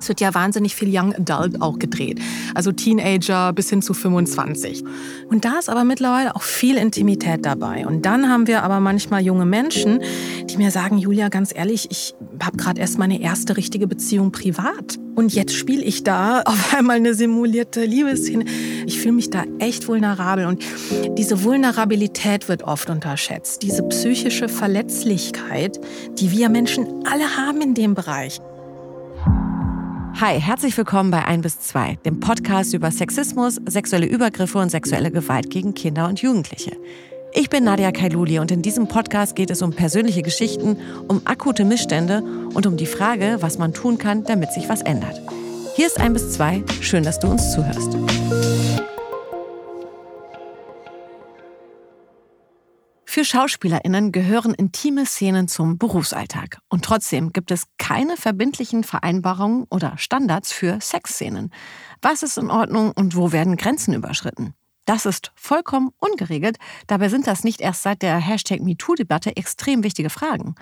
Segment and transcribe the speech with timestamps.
[0.00, 2.20] Es wird ja wahnsinnig viel Young Adult auch gedreht.
[2.54, 4.82] Also Teenager bis hin zu 25.
[5.28, 7.86] Und da ist aber mittlerweile auch viel Intimität dabei.
[7.86, 10.00] Und dann haben wir aber manchmal junge Menschen,
[10.48, 14.98] die mir sagen, Julia, ganz ehrlich, ich habe gerade erst meine erste richtige Beziehung privat.
[15.14, 18.44] Und jetzt spiele ich da auf einmal eine simulierte Liebesszene.
[18.86, 20.46] Ich fühle mich da echt vulnerabel.
[20.46, 20.62] Und
[21.18, 23.62] diese Vulnerabilität wird oft unterschätzt.
[23.62, 25.78] Diese psychische Verletzlichkeit,
[26.18, 28.40] die wir Menschen alle haben in dem Bereich.
[30.20, 35.10] Hi, herzlich willkommen bei 1 bis 2, dem Podcast über Sexismus, sexuelle Übergriffe und sexuelle
[35.10, 36.76] Gewalt gegen Kinder und Jugendliche.
[37.32, 40.76] Ich bin Nadia Kailuli und in diesem Podcast geht es um persönliche Geschichten,
[41.08, 42.22] um akute Missstände
[42.52, 45.18] und um die Frage, was man tun kann, damit sich was ändert.
[45.74, 47.96] Hier ist 1 bis 2, schön, dass du uns zuhörst.
[53.12, 56.58] Für SchauspielerInnen gehören intime Szenen zum Berufsalltag.
[56.68, 61.50] Und trotzdem gibt es keine verbindlichen Vereinbarungen oder Standards für Sexszenen.
[62.02, 64.54] Was ist in Ordnung und wo werden Grenzen überschritten?
[64.84, 66.58] Das ist vollkommen ungeregelt.
[66.86, 70.54] Dabei sind das nicht erst seit der Hashtag MeToo-Debatte extrem wichtige Fragen.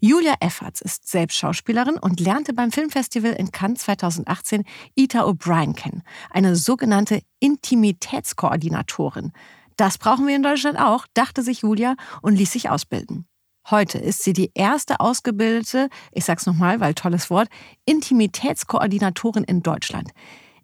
[0.00, 4.64] Julia Efferts ist selbst Schauspielerin und lernte beim Filmfestival in Cannes 2018
[4.96, 9.30] Ita O'Brien kennen, eine sogenannte Intimitätskoordinatorin.
[9.76, 13.26] Das brauchen wir in Deutschland auch, dachte sich Julia und ließ sich ausbilden.
[13.70, 17.48] Heute ist sie die erste ausgebildete, ich sag's nochmal, weil tolles Wort,
[17.84, 20.10] Intimitätskoordinatorin in Deutschland.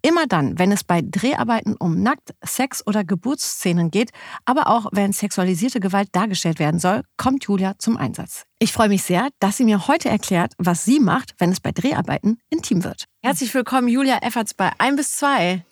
[0.01, 4.11] Immer dann, wenn es bei Dreharbeiten um Nackt, Sex oder Geburtsszenen geht,
[4.45, 8.45] aber auch wenn sexualisierte Gewalt dargestellt werden soll, kommt Julia zum Einsatz.
[8.59, 11.71] Ich freue mich sehr, dass sie mir heute erklärt, was sie macht, wenn es bei
[11.73, 13.05] Dreharbeiten intim wird.
[13.21, 15.65] Herzlich willkommen, Julia Efferts bei 1 bis 2.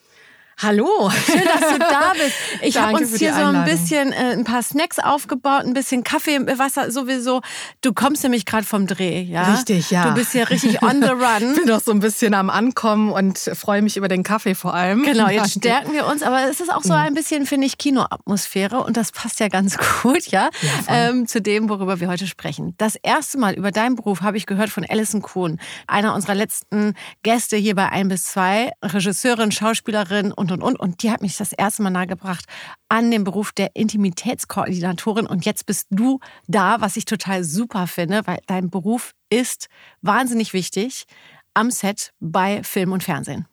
[0.60, 1.12] Hallo.
[1.12, 2.36] Schön, dass du da bist.
[2.64, 6.40] Ich habe uns hier so ein bisschen äh, ein paar Snacks aufgebaut, ein bisschen Kaffee,
[6.58, 7.42] Wasser sowieso.
[7.82, 9.54] Du kommst nämlich gerade vom Dreh, ja?
[9.54, 10.06] Richtig, ja.
[10.10, 11.52] Du bist ja richtig on the run.
[11.52, 14.74] Ich bin doch so ein bisschen am Ankommen und freue mich über den Kaffee vor
[14.74, 15.04] allem.
[15.04, 17.00] Genau, jetzt stärken wir uns, aber es ist auch so mhm.
[17.00, 21.40] ein bisschen, finde ich, Kinoatmosphäre und das passt ja ganz gut, ja, ja ähm, zu
[21.40, 22.74] dem, worüber wir heute sprechen.
[22.80, 26.96] Das erste Mal über deinen Beruf habe ich gehört von Alison Kuhn, einer unserer letzten
[27.22, 30.80] Gäste hier bei 1 bis 2, Regisseurin, Schauspielerin und und, und, und.
[30.80, 32.46] Und die hat mich das erste Mal nahegebracht
[32.90, 35.28] an den Beruf der Intimitätskoordinatorin.
[35.28, 39.68] Und jetzt bist du da, was ich total super finde, weil dein Beruf ist
[40.02, 41.06] wahnsinnig wichtig
[41.54, 43.48] am Set bei Film und Fernsehen.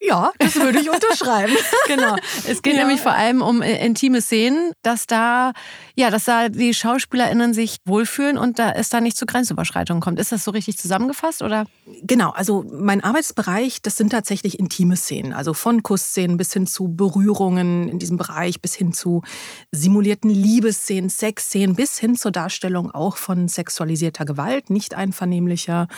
[0.00, 1.52] Ja, das würde ich unterschreiben.
[1.88, 2.14] genau.
[2.46, 2.80] Es geht ja.
[2.80, 5.52] nämlich vor allem um äh, intime Szenen, dass da,
[5.96, 10.20] ja, dass da die SchauspielerInnen sich wohlfühlen und da es da nicht zu Grenzüberschreitungen kommt.
[10.20, 11.66] Ist das so richtig zusammengefasst oder?
[12.02, 12.30] Genau.
[12.30, 15.32] Also mein Arbeitsbereich, das sind tatsächlich intime Szenen.
[15.32, 19.22] Also von Kussszenen bis hin zu Berührungen in diesem Bereich, bis hin zu
[19.72, 25.88] simulierten Liebesszenen, Sexszenen, bis hin zur Darstellung auch von sexualisierter Gewalt, nicht einvernehmlicher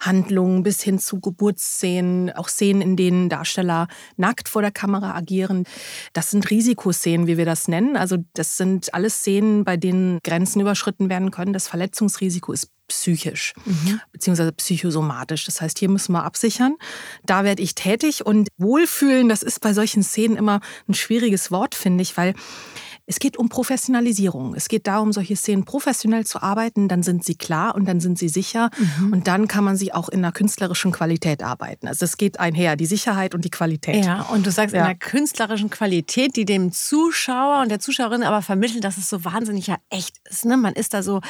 [0.00, 5.14] Handlungen, bis hin zu Geburtsszenen, auch Szenen, in denen Darstellungen Darsteller nackt vor der Kamera
[5.14, 5.64] agieren.
[6.12, 7.96] Das sind Risikoszenen, wie wir das nennen.
[7.96, 11.52] Also das sind alles Szenen, bei denen Grenzen überschritten werden können.
[11.52, 14.00] Das Verletzungsrisiko ist psychisch mhm.
[14.12, 15.44] beziehungsweise psychosomatisch.
[15.44, 16.74] Das heißt, hier müssen wir absichern.
[17.24, 21.74] Da werde ich tätig und Wohlfühlen, das ist bei solchen Szenen immer ein schwieriges Wort,
[21.74, 22.34] finde ich, weil
[23.10, 24.54] es geht um Professionalisierung.
[24.54, 26.86] Es geht darum, solche Szenen professionell zu arbeiten.
[26.86, 28.70] Dann sind sie klar und dann sind sie sicher.
[28.78, 29.12] Mhm.
[29.12, 31.88] Und dann kann man sie auch in einer künstlerischen Qualität arbeiten.
[31.88, 34.04] Also es geht einher, die Sicherheit und die Qualität.
[34.04, 34.82] Ja, und du sagst ja.
[34.82, 39.24] in einer künstlerischen Qualität, die dem Zuschauer und der Zuschauerin aber vermittelt, dass es so
[39.24, 40.44] wahnsinnig ja echt ist.
[40.44, 40.56] Ne?
[40.56, 41.20] Man ist da so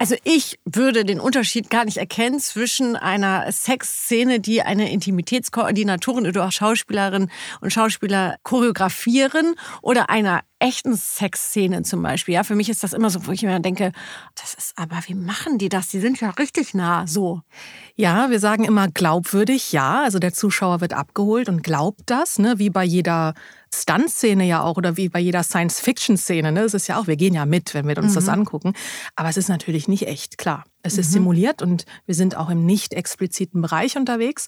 [0.00, 6.46] also ich würde den Unterschied gar nicht erkennen zwischen einer Sexszene, die eine Intimitätskoordinatorin oder
[6.46, 7.30] auch Schauspielerin
[7.60, 12.34] und Schauspieler choreografieren oder einer echten Sexszene zum Beispiel.
[12.34, 13.92] Ja, für mich ist das immer so, wo ich mir denke,
[14.40, 15.88] das ist aber, wie machen die das?
[15.88, 17.40] Die sind ja richtig nah so.
[17.96, 20.02] Ja, wir sagen immer glaubwürdig, ja.
[20.02, 22.58] Also der Zuschauer wird abgeholt und glaubt das, ne?
[22.58, 23.34] wie bei jeder
[23.74, 26.52] Stunt-Szene ja auch oder wie bei jeder Science-Fiction-Szene.
[26.52, 26.60] Ne?
[26.60, 28.16] Es ist ja auch, wir gehen ja mit, wenn wir uns mhm.
[28.16, 28.74] das angucken.
[29.16, 30.64] Aber es ist natürlich nicht echt, klar.
[30.82, 31.12] Es ist mhm.
[31.12, 34.46] simuliert und wir sind auch im nicht expliziten Bereich unterwegs.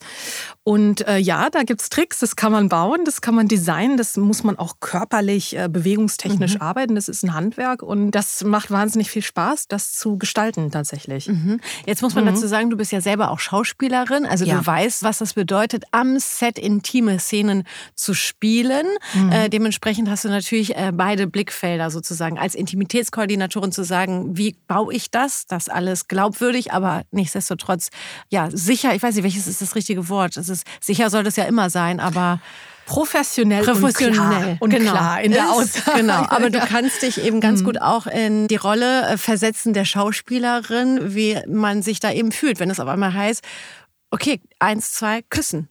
[0.64, 4.17] Und äh, ja, da gibt's Tricks, das kann man bauen, das kann man designen, das
[4.17, 6.62] muss man auch körperlich, äh, bewegungstechnisch mhm.
[6.62, 6.94] arbeiten.
[6.94, 11.29] Das ist ein Handwerk und das macht wahnsinnig viel Spaß, das zu gestalten tatsächlich.
[11.29, 11.61] Mhm.
[11.84, 12.35] Jetzt muss man mhm.
[12.35, 14.58] dazu sagen, du bist ja selber auch Schauspielerin, also ja.
[14.58, 17.64] du weißt, was das bedeutet, am Set intime Szenen
[17.94, 18.87] zu spielen.
[19.12, 19.32] Mhm.
[19.32, 22.38] Äh, dementsprechend hast du natürlich äh, beide Blickfelder sozusagen.
[22.38, 27.89] Als Intimitätskoordinatorin zu sagen, wie baue ich das, das alles glaubt glaubwürdig, aber nichtsdestotrotz,
[28.31, 30.37] ja, sicher, ich weiß nicht, welches ist das richtige Wort.
[30.37, 32.41] Es ist, sicher soll das ja immer sein, aber
[32.87, 34.91] professionell, professionell und klar, und genau.
[34.93, 36.01] klar in der Aussage.
[36.01, 37.65] Genau, aber du kannst dich eben ganz mhm.
[37.65, 42.61] gut auch in die Rolle äh, versetzen der Schauspielerin, wie man sich da eben fühlt,
[42.61, 43.43] wenn es auf einmal heißt,
[44.15, 45.71] Okay, eins, zwei, küssen.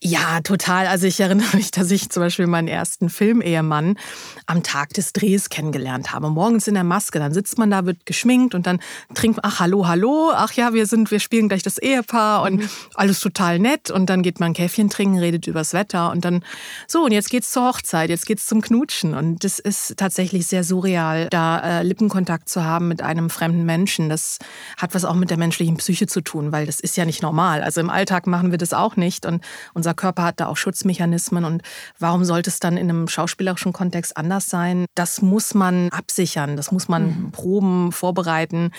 [0.00, 0.86] Ja, total.
[0.86, 3.96] Also ich erinnere mich, dass ich zum Beispiel meinen ersten Filmehemann
[4.46, 6.30] am Tag des Drehs kennengelernt habe.
[6.30, 8.80] Morgens in der Maske, dann sitzt man da, wird geschminkt und dann
[9.14, 12.60] trinkt man, ach hallo, hallo, ach ja, wir sind, wir spielen gleich das Ehepaar und
[12.60, 12.68] mhm.
[12.94, 13.90] alles total nett.
[13.90, 16.44] Und dann geht man ein Käffchen trinken, redet übers Wetter und dann
[16.86, 19.14] so, und jetzt geht's zur Hochzeit, jetzt geht's zum Knutschen.
[19.14, 24.08] Und das ist tatsächlich sehr surreal, da äh, Lippenkontakt zu haben mit einem fremden Menschen.
[24.08, 24.38] Das
[24.76, 27.62] hat was auch mit der menschlichen Psyche zu tun, weil das ist ja nicht normal.
[27.62, 29.26] Also im Alltag machen wir das auch nicht.
[29.32, 29.44] Und
[29.74, 31.44] unser Körper hat da auch Schutzmechanismen.
[31.44, 31.62] Und
[31.98, 34.86] warum sollte es dann in einem schauspielerischen Kontext anders sein?
[34.94, 37.30] Das muss man absichern, das muss man mhm.
[37.32, 38.70] proben, vorbereiten.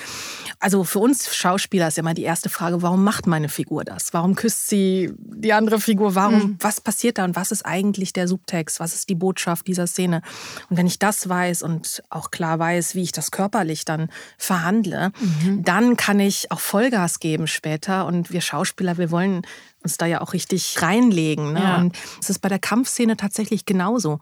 [0.60, 4.14] Also für uns Schauspieler ist ja immer die erste Frage, warum macht meine Figur das?
[4.14, 6.16] Warum küsst sie die andere Figur?
[6.16, 6.58] Warum, mhm.
[6.60, 8.80] was passiert da und was ist eigentlich der Subtext?
[8.80, 10.22] Was ist die Botschaft dieser Szene?
[10.70, 15.12] Und wenn ich das weiß und auch klar weiß, wie ich das körperlich dann verhandle,
[15.20, 15.64] mhm.
[15.64, 18.06] dann kann ich auch Vollgas geben später.
[18.06, 19.44] Und wir Schauspieler, wir wollen
[19.84, 21.54] uns da ja auch richtig reinlegen.
[21.54, 21.60] Ne?
[21.60, 21.78] Ja.
[21.78, 24.20] Und es ist bei der Kampfszene tatsächlich genauso.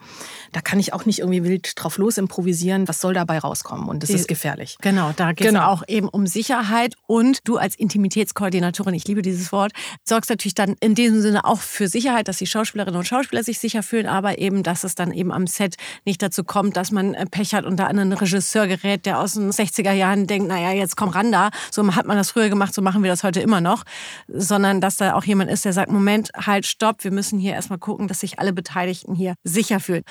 [0.51, 2.87] Da kann ich auch nicht irgendwie wild drauf los improvisieren.
[2.87, 3.87] Was soll dabei rauskommen?
[3.87, 4.77] Und das Die, ist gefährlich.
[4.81, 5.67] Genau, da geht es genau.
[5.67, 6.95] auch eben um Sicherheit.
[7.07, 9.71] Und du als Intimitätskoordinatorin, ich liebe dieses Wort,
[10.03, 13.59] sorgst natürlich dann in diesem Sinne auch für Sicherheit, dass die Schauspielerinnen und Schauspieler sich
[13.59, 15.75] sicher fühlen, aber eben, dass es dann eben am Set
[16.05, 19.19] nicht dazu kommt, dass man äh, Pech hat und da an einen Regisseur gerät, der
[19.19, 21.51] aus den 60er Jahren denkt, naja, jetzt komm ran da.
[21.71, 23.83] So hat man das früher gemacht, so machen wir das heute immer noch.
[24.27, 27.79] Sondern dass da auch jemand ist, der sagt, Moment, halt, stopp, wir müssen hier erstmal
[27.79, 30.03] gucken, dass sich alle Beteiligten hier sicher fühlen.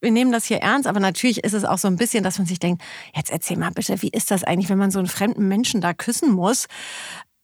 [0.00, 2.46] Wir nehmen das hier ernst, aber natürlich ist es auch so ein bisschen, dass man
[2.46, 2.82] sich denkt,
[3.14, 5.94] jetzt erzähl mal bitte, wie ist das eigentlich, wenn man so einen fremden Menschen da
[5.94, 6.66] küssen muss?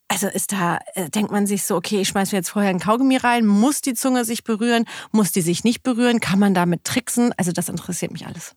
[0.08, 2.78] Also ist da, äh, denkt man sich so, okay, ich schmeiß mir jetzt vorher ein
[2.78, 6.84] Kaugummi rein, muss die Zunge sich berühren, muss die sich nicht berühren, kann man damit
[6.84, 7.32] tricksen?
[7.36, 8.54] Also das interessiert mich alles.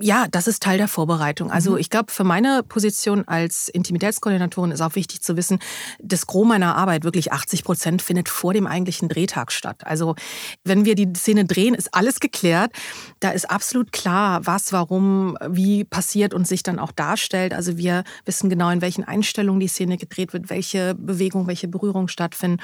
[0.00, 1.50] Ja, das ist Teil der Vorbereitung.
[1.50, 1.78] Also mhm.
[1.78, 5.58] ich glaube, für meine Position als Intimitätskoordinatorin ist auch wichtig zu wissen,
[5.98, 9.84] das Gros meiner Arbeit, wirklich 80 Prozent, findet vor dem eigentlichen Drehtag statt.
[9.84, 10.14] Also
[10.62, 12.70] wenn wir die Szene drehen, ist alles geklärt.
[13.18, 17.52] Da ist absolut klar, was, warum, wie passiert und sich dann auch darstellt.
[17.52, 22.06] Also wir wissen genau, in welchen Einstellungen die Szene gedreht wird, welche Bewegung, welche Berührung
[22.06, 22.62] stattfinden.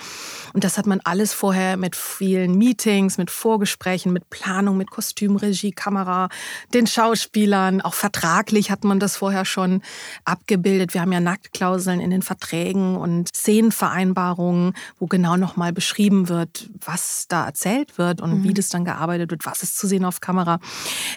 [0.52, 5.72] Und das hat man alles vorher mit vielen Meetings, mit Vorgesprächen, mit Planung, mit Kostümregie,
[5.72, 6.28] Kamera,
[6.72, 7.81] den Schauspielern Schauspielern.
[7.81, 9.82] Auch vertraglich hat man das vorher schon
[10.25, 10.94] abgebildet.
[10.94, 17.26] Wir haben ja Nacktklauseln in den Verträgen und Szenenvereinbarungen, wo genau nochmal beschrieben wird, was
[17.29, 18.44] da erzählt wird und mhm.
[18.44, 20.61] wie das dann gearbeitet wird, was ist zu sehen auf Kamera.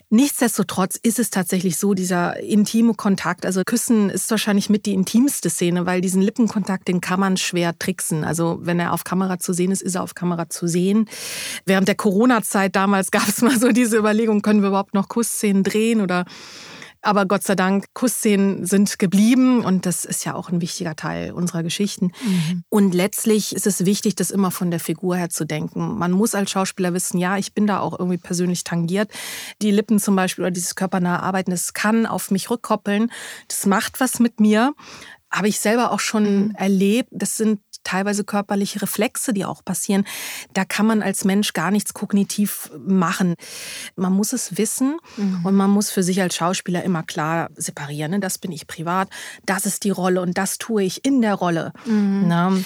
[0.10, 5.50] Nichtsdestotrotz ist es tatsächlich so, dieser intime Kontakt, also Küssen ist wahrscheinlich mit die intimste
[5.50, 8.24] Szene, weil diesen Lippenkontakt, den kann man schwer tricksen.
[8.24, 11.10] Also wenn er auf Kamera zu sehen ist, ist er auf Kamera zu sehen.
[11.66, 15.64] Während der Corona-Zeit damals gab es mal so diese Überlegung, können wir überhaupt noch Kussszenen
[15.64, 15.97] drehen?
[15.98, 16.26] Szenen oder
[17.04, 21.32] aber Gott sei Dank, Kussszenen sind geblieben und das ist ja auch ein wichtiger Teil
[21.32, 22.12] unserer Geschichten.
[22.26, 22.64] Mhm.
[22.70, 25.98] Und letztlich ist es wichtig, das immer von der Figur her zu denken.
[25.98, 29.12] Man muss als Schauspieler wissen, ja, ich bin da auch irgendwie persönlich tangiert.
[29.62, 33.12] Die Lippen zum Beispiel oder dieses körpernahe Arbeiten, das kann auf mich rückkoppeln.
[33.48, 34.74] Das macht was mit mir.
[35.32, 36.56] Habe ich selber auch schon mhm.
[36.56, 37.10] erlebt.
[37.12, 40.06] Das sind teilweise körperliche Reflexe, die auch passieren.
[40.54, 43.36] Da kann man als Mensch gar nichts kognitiv machen.
[43.96, 45.46] Man muss es wissen mhm.
[45.46, 48.12] und man muss für sich als Schauspieler immer klar separieren.
[48.12, 48.20] Ne?
[48.20, 49.10] Das bin ich privat,
[49.46, 51.72] das ist die Rolle und das tue ich in der Rolle.
[51.86, 52.66] Mhm.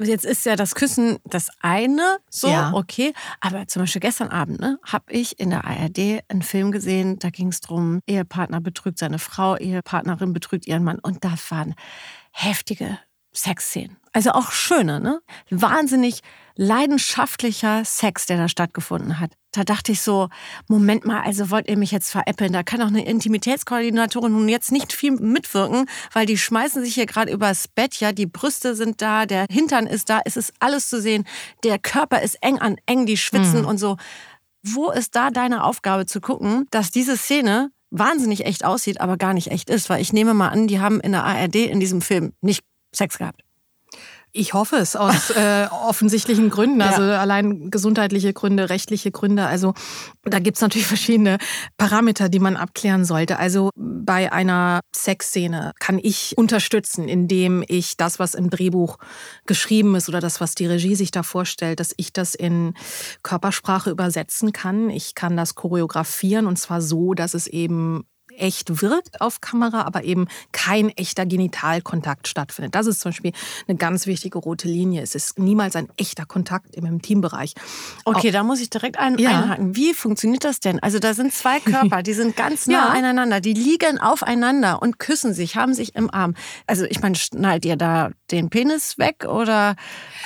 [0.00, 2.72] Jetzt ist ja das Küssen das eine, so, ja.
[2.72, 3.12] okay.
[3.40, 7.30] Aber zum Beispiel gestern Abend ne, habe ich in der ARD einen Film gesehen, da
[7.30, 11.00] ging es darum, Ehepartner betrügt seine Frau, Ehepartnerin betrügt ihren Mann.
[11.00, 11.74] Und das waren
[12.30, 12.98] heftige
[13.32, 13.97] Sexszenen.
[14.12, 15.20] Also auch schöne, ne?
[15.50, 16.22] Wahnsinnig
[16.58, 19.30] leidenschaftlicher Sex, der da stattgefunden hat.
[19.52, 20.28] Da dachte ich so,
[20.66, 22.52] Moment mal, also wollt ihr mich jetzt veräppeln?
[22.52, 27.06] Da kann auch eine Intimitätskoordinatorin nun jetzt nicht viel mitwirken, weil die schmeißen sich hier
[27.06, 30.88] gerade übers Bett, ja, die Brüste sind da, der Hintern ist da, es ist alles
[30.88, 31.24] zu sehen,
[31.62, 33.68] der Körper ist eng an eng, die schwitzen mhm.
[33.68, 33.96] und so.
[34.64, 39.32] Wo ist da deine Aufgabe zu gucken, dass diese Szene wahnsinnig echt aussieht, aber gar
[39.32, 39.88] nicht echt ist?
[39.88, 43.18] Weil ich nehme mal an, die haben in der ARD in diesem Film nicht Sex
[43.18, 43.42] gehabt.
[44.38, 47.20] Ich hoffe es aus äh, offensichtlichen Gründen, also ja.
[47.20, 49.46] allein gesundheitliche Gründe, rechtliche Gründe.
[49.46, 49.74] Also
[50.22, 51.38] da gibt's natürlich verschiedene
[51.76, 53.40] Parameter, die man abklären sollte.
[53.40, 58.98] Also bei einer Sexszene kann ich unterstützen, indem ich das, was im Drehbuch
[59.46, 62.74] geschrieben ist oder das, was die Regie sich da vorstellt, dass ich das in
[63.24, 64.88] Körpersprache übersetzen kann.
[64.88, 68.04] Ich kann das choreografieren und zwar so, dass es eben
[68.38, 72.74] echt wirkt auf Kamera, aber eben kein echter Genitalkontakt stattfindet.
[72.74, 73.32] Das ist zum Beispiel
[73.66, 75.02] eine ganz wichtige rote Linie.
[75.02, 77.54] Es ist niemals ein echter Kontakt im Intimbereich.
[78.04, 79.30] Okay, Auch, da muss ich direkt ein, ja.
[79.30, 79.76] einhaken.
[79.76, 80.80] Wie funktioniert das denn?
[80.80, 82.88] Also da sind zwei Körper, die sind ganz nah ja.
[82.88, 86.34] aneinander, die liegen aufeinander und küssen sich, haben sich im Arm.
[86.66, 89.76] Also ich meine, schnallt ihr da den Penis weg oder?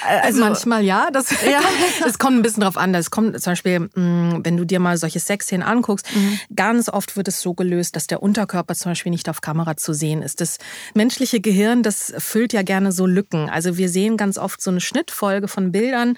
[0.08, 1.10] Äh, also manchmal ja.
[1.12, 1.60] Das, ja.
[2.04, 2.92] das kommt ein bisschen drauf an.
[2.92, 6.38] Das kommt zum Beispiel, mm, wenn du dir mal solche Sexszenen anguckst, mhm.
[6.54, 9.92] ganz oft wird es so gelöst, dass der Unterkörper zum Beispiel nicht auf Kamera zu
[9.92, 10.40] sehen ist.
[10.40, 10.58] Das
[10.94, 13.48] menschliche Gehirn, das füllt ja gerne so Lücken.
[13.48, 16.16] Also wir sehen ganz oft so eine Schnittfolge von Bildern.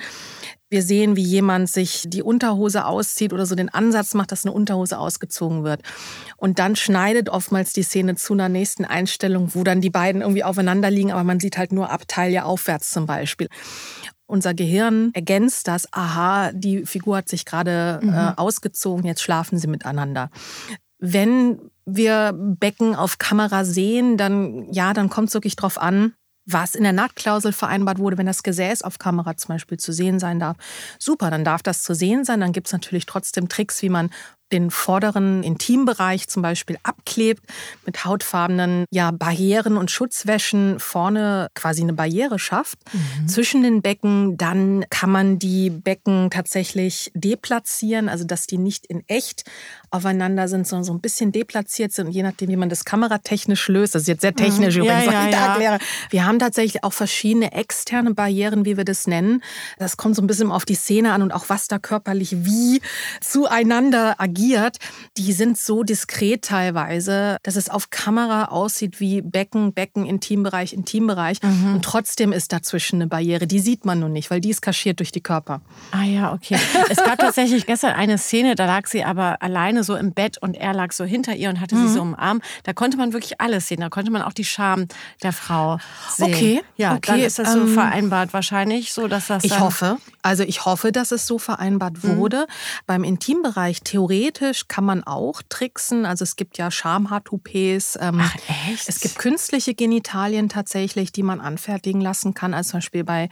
[0.70, 4.52] Wir sehen, wie jemand sich die Unterhose auszieht oder so den Ansatz macht, dass eine
[4.52, 5.82] Unterhose ausgezogen wird.
[6.36, 10.42] Und dann schneidet oftmals die Szene zu einer nächsten Einstellung, wo dann die beiden irgendwie
[10.42, 13.48] aufeinander liegen, aber man sieht halt nur Abteile aufwärts zum Beispiel.
[14.26, 18.12] Unser Gehirn ergänzt das, aha, die Figur hat sich gerade äh, mhm.
[18.12, 20.30] äh, ausgezogen, jetzt schlafen sie miteinander.
[20.98, 26.14] Wenn wir Becken auf Kamera sehen, dann ja, dann kommt es wirklich drauf an,
[26.46, 30.18] was in der Nacktklausel vereinbart wurde, wenn das Gesäß auf Kamera zum Beispiel zu sehen
[30.18, 30.56] sein darf.
[30.98, 32.40] Super, dann darf das zu sehen sein.
[32.40, 34.10] Dann gibt es natürlich trotzdem Tricks, wie man
[34.54, 37.42] den vorderen Intimbereich zum Beispiel abklebt
[37.84, 43.28] mit hautfarbenen ja, Barrieren und Schutzwäschen vorne quasi eine Barriere schafft mhm.
[43.28, 44.38] zwischen den Becken.
[44.38, 49.42] Dann kann man die Becken tatsächlich deplatzieren, also dass die nicht in echt
[49.90, 52.10] aufeinander sind, sondern so ein bisschen deplatziert sind.
[52.10, 54.82] Je nachdem, wie man das kameratechnisch löst, das ist jetzt sehr technisch mhm.
[54.82, 55.78] übrigens, ja, ja, ja.
[56.10, 59.42] Wir haben tatsächlich auch verschiedene externe Barrieren, wie wir das nennen.
[59.78, 62.80] Das kommt so ein bisschen auf die Szene an und auch was da körperlich wie
[63.20, 64.78] zueinander agiert agiert,
[65.16, 71.42] die sind so diskret teilweise, dass es auf Kamera aussieht wie Becken, Becken, Intimbereich, Intimbereich.
[71.42, 71.74] Mhm.
[71.74, 73.46] Und trotzdem ist dazwischen eine Barriere.
[73.46, 75.60] Die sieht man nun nicht, weil die ist kaschiert durch die Körper.
[75.92, 76.58] Ah ja, okay.
[76.90, 80.54] Es gab tatsächlich gestern eine Szene, da lag sie aber alleine so im Bett und
[80.54, 81.88] er lag so hinter ihr und hatte mhm.
[81.88, 82.40] sie so im Arm.
[82.64, 83.80] Da konnte man wirklich alles sehen.
[83.80, 84.86] Da konnte man auch die Scham
[85.22, 85.78] der Frau
[86.10, 86.34] sehen.
[86.34, 86.62] Okay.
[86.76, 87.00] Ja, okay.
[87.06, 89.44] dann ist das so ähm, vereinbart wahrscheinlich, so dass das.
[89.44, 89.96] Ich hoffe.
[90.22, 92.16] Also ich hoffe, dass es so vereinbart mhm.
[92.16, 92.40] wurde.
[92.40, 92.84] Mhm.
[92.86, 96.06] Beim Intimbereich theoretisch theoretisch kann man auch tricksen.
[96.06, 97.98] Also es gibt ja Schamhaartoupets.
[98.00, 98.34] Ähm, Ach
[98.68, 98.88] echt?
[98.88, 102.54] Es gibt künstliche Genitalien tatsächlich, die man anfertigen lassen kann.
[102.54, 103.28] Also zum Beispiel bei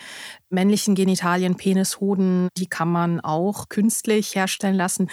[0.52, 5.11] männlichen Genitalien, Penishoden, die kann man auch künstlich herstellen lassen.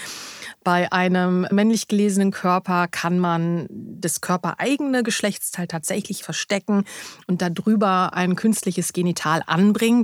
[0.64, 6.84] Bei einem männlich gelesenen Körper kann man das körpereigene Geschlechtsteil tatsächlich verstecken
[7.28, 10.04] und darüber ein künstliches Genital anbringen.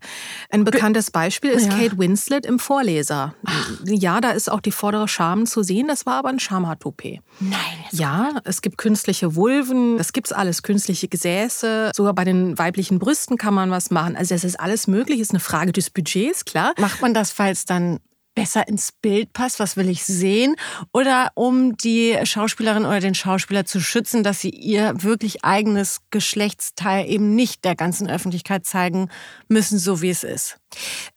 [0.49, 1.77] Ein bekanntes Beispiel ist ja.
[1.77, 3.35] Kate Winslet im Vorleser.
[3.45, 3.71] Ach.
[3.85, 7.21] Ja, da ist auch die vordere Scham zu sehen, das war aber ein Schamhaartoupet.
[7.39, 7.59] Nein.
[7.91, 13.37] Ja, es gibt künstliche Vulven, das gibt's alles, künstliche Gesäße, sogar bei den weiblichen Brüsten
[13.37, 14.15] kann man was machen.
[14.15, 16.73] Also es ist alles möglich, ist eine Frage des Budgets, klar.
[16.77, 17.99] Macht man das, falls dann
[18.35, 20.55] besser ins Bild passt, was will ich sehen,
[20.93, 27.09] oder um die Schauspielerin oder den Schauspieler zu schützen, dass sie ihr wirklich eigenes Geschlechtsteil
[27.09, 29.09] eben nicht der ganzen Öffentlichkeit zeigen
[29.47, 30.57] müssen, so wie es ist.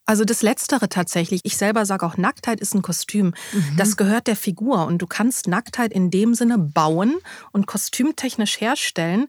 [0.09, 1.43] Also das Letztere tatsächlich.
[1.45, 3.35] Ich selber sage auch, Nacktheit ist ein Kostüm.
[3.53, 3.77] Mhm.
[3.77, 4.87] Das gehört der Figur.
[4.87, 7.17] Und du kannst Nacktheit in dem Sinne bauen
[7.53, 9.27] und kostümtechnisch herstellen.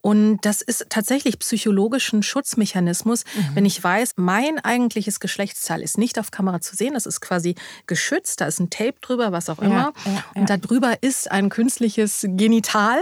[0.00, 3.24] Und das ist tatsächlich psychologisch ein Schutzmechanismus.
[3.24, 3.48] Mhm.
[3.54, 7.56] Wenn ich weiß, mein eigentliches Geschlechtsteil ist nicht auf Kamera zu sehen, das ist quasi
[7.88, 9.92] geschützt, da ist ein Tape drüber, was auch immer.
[10.04, 10.24] Ja, ja, ja.
[10.34, 12.98] Und darüber ist ein künstliches Genital.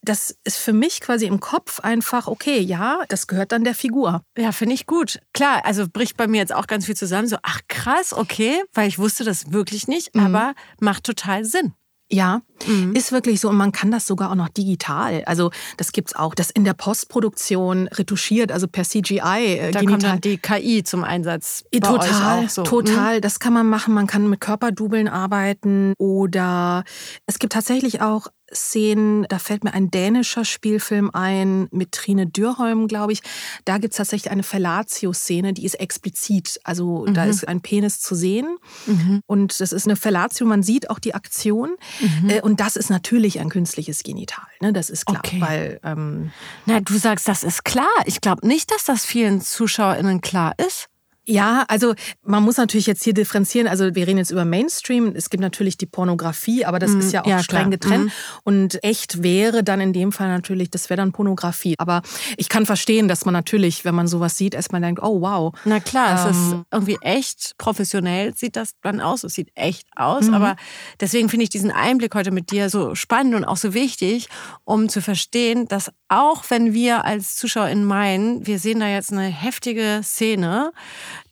[0.00, 4.22] Das ist für mich quasi im Kopf einfach, okay, ja, das gehört dann der Figur.
[4.38, 5.20] Ja, finde ich gut.
[5.34, 7.28] Klar, also bricht bei mir jetzt auch ganz viel zusammen.
[7.28, 10.26] So, ach krass, okay, weil ich wusste das wirklich nicht, mhm.
[10.26, 11.74] aber macht total Sinn.
[12.08, 12.94] Ja, mhm.
[12.94, 13.48] ist wirklich so.
[13.48, 15.24] Und man kann das sogar auch noch digital.
[15.26, 19.18] Also das gibt es auch, das in der Postproduktion retuschiert, also per CGI.
[19.58, 21.64] Äh, da kommt dann die KI zum Einsatz.
[21.72, 22.62] total, so.
[22.62, 23.16] total.
[23.16, 23.20] Mhm.
[23.22, 23.92] Das kann man machen.
[23.92, 26.84] Man kann mit Körperdubeln arbeiten oder
[27.26, 32.88] es gibt tatsächlich auch Szenen, da fällt mir ein dänischer Spielfilm ein mit Trine Dürholm,
[32.88, 33.20] glaube ich.
[33.64, 36.60] Da gibt es tatsächlich eine Fellatio-Szene, die ist explizit.
[36.64, 37.14] Also mhm.
[37.14, 39.20] da ist ein Penis zu sehen mhm.
[39.26, 42.30] und das ist eine Fellatio, man sieht auch die Aktion mhm.
[42.30, 44.72] Äh, und das ist natürlich ein künstliches Genital, ne?
[44.72, 45.22] das ist klar.
[45.24, 45.40] Okay.
[45.40, 46.30] Weil, ähm,
[46.66, 47.88] Na, du sagst, das ist klar.
[48.04, 50.88] Ich glaube nicht, dass das vielen ZuschauerInnen klar ist.
[51.28, 53.66] Ja, also man muss natürlich jetzt hier differenzieren.
[53.66, 55.12] Also wir reden jetzt über Mainstream.
[55.16, 57.70] Es gibt natürlich die Pornografie, aber das mm, ist ja auch ja, streng klar.
[57.70, 58.06] getrennt.
[58.06, 58.10] Mm.
[58.44, 61.74] Und echt wäre dann in dem Fall natürlich, das wäre dann Pornografie.
[61.78, 62.02] Aber
[62.36, 65.52] ich kann verstehen, dass man natürlich, wenn man sowas sieht, erstmal denkt, oh wow.
[65.64, 69.24] Na klar, ähm, es ist ähm, irgendwie echt professionell sieht das dann aus.
[69.24, 70.26] Es sieht echt aus.
[70.26, 70.34] Mhm.
[70.34, 70.56] Aber
[71.00, 74.28] deswegen finde ich diesen Einblick heute mit dir so spannend und auch so wichtig,
[74.64, 79.24] um zu verstehen, dass auch wenn wir als ZuschauerInnen meinen, wir sehen da jetzt eine
[79.24, 80.72] heftige Szene,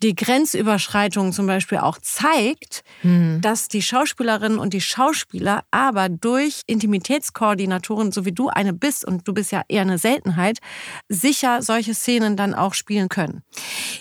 [0.03, 3.41] die Grenzüberschreitung zum Beispiel auch zeigt, mhm.
[3.41, 9.27] dass die Schauspielerinnen und die Schauspieler aber durch Intimitätskoordinatoren, so wie du eine bist, und
[9.27, 10.59] du bist ja eher eine Seltenheit,
[11.09, 13.43] sicher solche Szenen dann auch spielen können.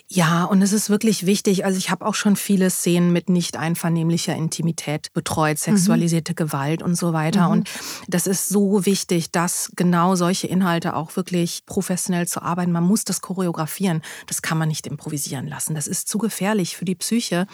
[0.07, 1.65] Ja, und es ist wirklich wichtig.
[1.65, 5.75] Also ich habe auch schon viele Szenen mit nicht einvernehmlicher Intimität betreut, mhm.
[5.75, 6.35] sexualisierte mhm.
[6.35, 7.47] Gewalt und so weiter.
[7.47, 7.51] Mhm.
[7.51, 7.69] Und
[8.07, 12.71] das ist so wichtig, dass genau solche Inhalte auch wirklich professionell zu arbeiten.
[12.71, 14.01] Man muss das choreografieren.
[14.27, 15.72] Das kann man nicht improvisieren lassen.
[15.75, 17.47] Das ist zu gefährlich für die Psyche.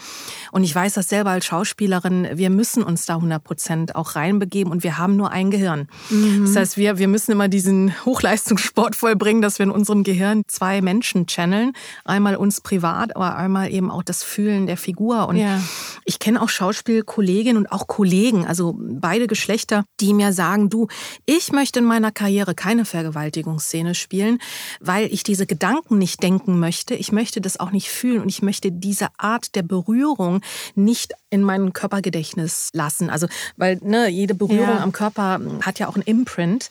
[0.52, 2.28] Und ich weiß das selber als Schauspielerin.
[2.34, 5.88] Wir müssen uns da 100 Prozent auch reinbegeben und wir haben nur ein Gehirn.
[6.10, 6.44] Mhm.
[6.46, 10.80] Das heißt, wir, wir müssen immer diesen Hochleistungssport vollbringen, dass wir in unserem Gehirn zwei
[10.80, 11.72] Menschen channeln.
[12.04, 15.28] Einmal uns privat, aber einmal eben auch das Fühlen der Figur.
[15.28, 15.60] Und ja.
[16.04, 20.88] ich kenne auch Schauspielkolleginnen und auch Kollegen, also beide Geschlechter, die mir sagen, du,
[21.26, 24.38] ich möchte in meiner Karriere keine Vergewaltigungsszene spielen,
[24.80, 26.94] weil ich diese Gedanken nicht denken möchte.
[26.94, 30.40] Ich möchte das auch nicht fühlen und ich möchte diese Art der Berührung
[30.74, 33.08] nicht in mein Körpergedächtnis lassen.
[33.08, 34.82] Also, weil ne, jede Berührung ja.
[34.82, 36.70] am Körper hat ja auch ein Imprint.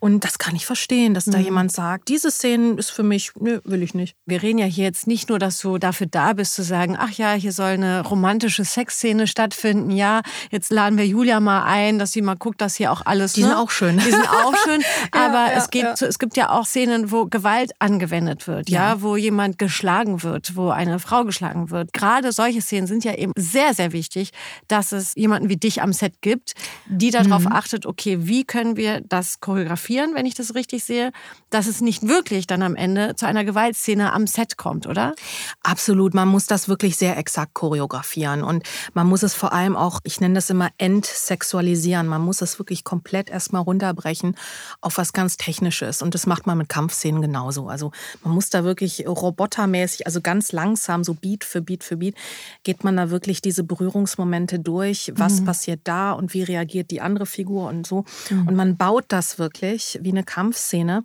[0.00, 1.44] Und das kann ich verstehen, dass da mhm.
[1.44, 4.16] jemand sagt, diese Szene ist für mich, nö, will ich nicht.
[4.26, 7.12] Wir reden ja hier jetzt nicht nur, dass du dafür da bist, zu sagen, ach
[7.12, 9.90] ja, hier soll eine romantische Sexszene stattfinden.
[9.90, 13.34] Ja, jetzt laden wir Julia mal ein, dass sie mal guckt, dass hier auch alles.
[13.34, 13.48] Die ne?
[13.48, 13.98] sind auch schön.
[13.98, 14.82] Die sind auch schön.
[15.12, 16.06] aber ja, es geht, ja.
[16.06, 18.94] es gibt ja auch Szenen, wo Gewalt angewendet wird, ja.
[18.94, 21.92] ja, wo jemand geschlagen wird, wo eine Frau geschlagen wird.
[21.92, 24.30] Gerade solche Szenen sind ja eben sehr, sehr wichtig,
[24.68, 26.54] dass es jemanden wie dich am Set gibt,
[26.86, 27.52] die darauf mhm.
[27.52, 31.12] achtet, okay, wie können wir das choreografieren, wenn ich das richtig sehe,
[31.50, 35.14] dass es nicht wirklich dann am Ende zu einer Gewaltszene am Set kommt, oder?
[35.62, 36.14] Absolut.
[36.14, 40.20] Man muss das wirklich sehr exakt choreografieren und man muss es vor allem auch, ich
[40.20, 42.06] nenne das immer entsexualisieren.
[42.06, 44.36] Man muss es wirklich komplett erstmal runterbrechen
[44.80, 47.68] auf was ganz Technisches und das macht man mit Kampfszenen genauso.
[47.68, 52.14] Also man muss da wirklich robotermäßig, also ganz langsam, so Beat für Beat für Beat,
[52.62, 55.12] geht man da wirklich diese Berührungsmomente durch.
[55.16, 55.46] Was mhm.
[55.46, 58.04] passiert da und wie reagiert die andere Figur und so.
[58.28, 58.48] Mhm.
[58.48, 61.02] Und man baut das wirklich wie eine Kampfszene.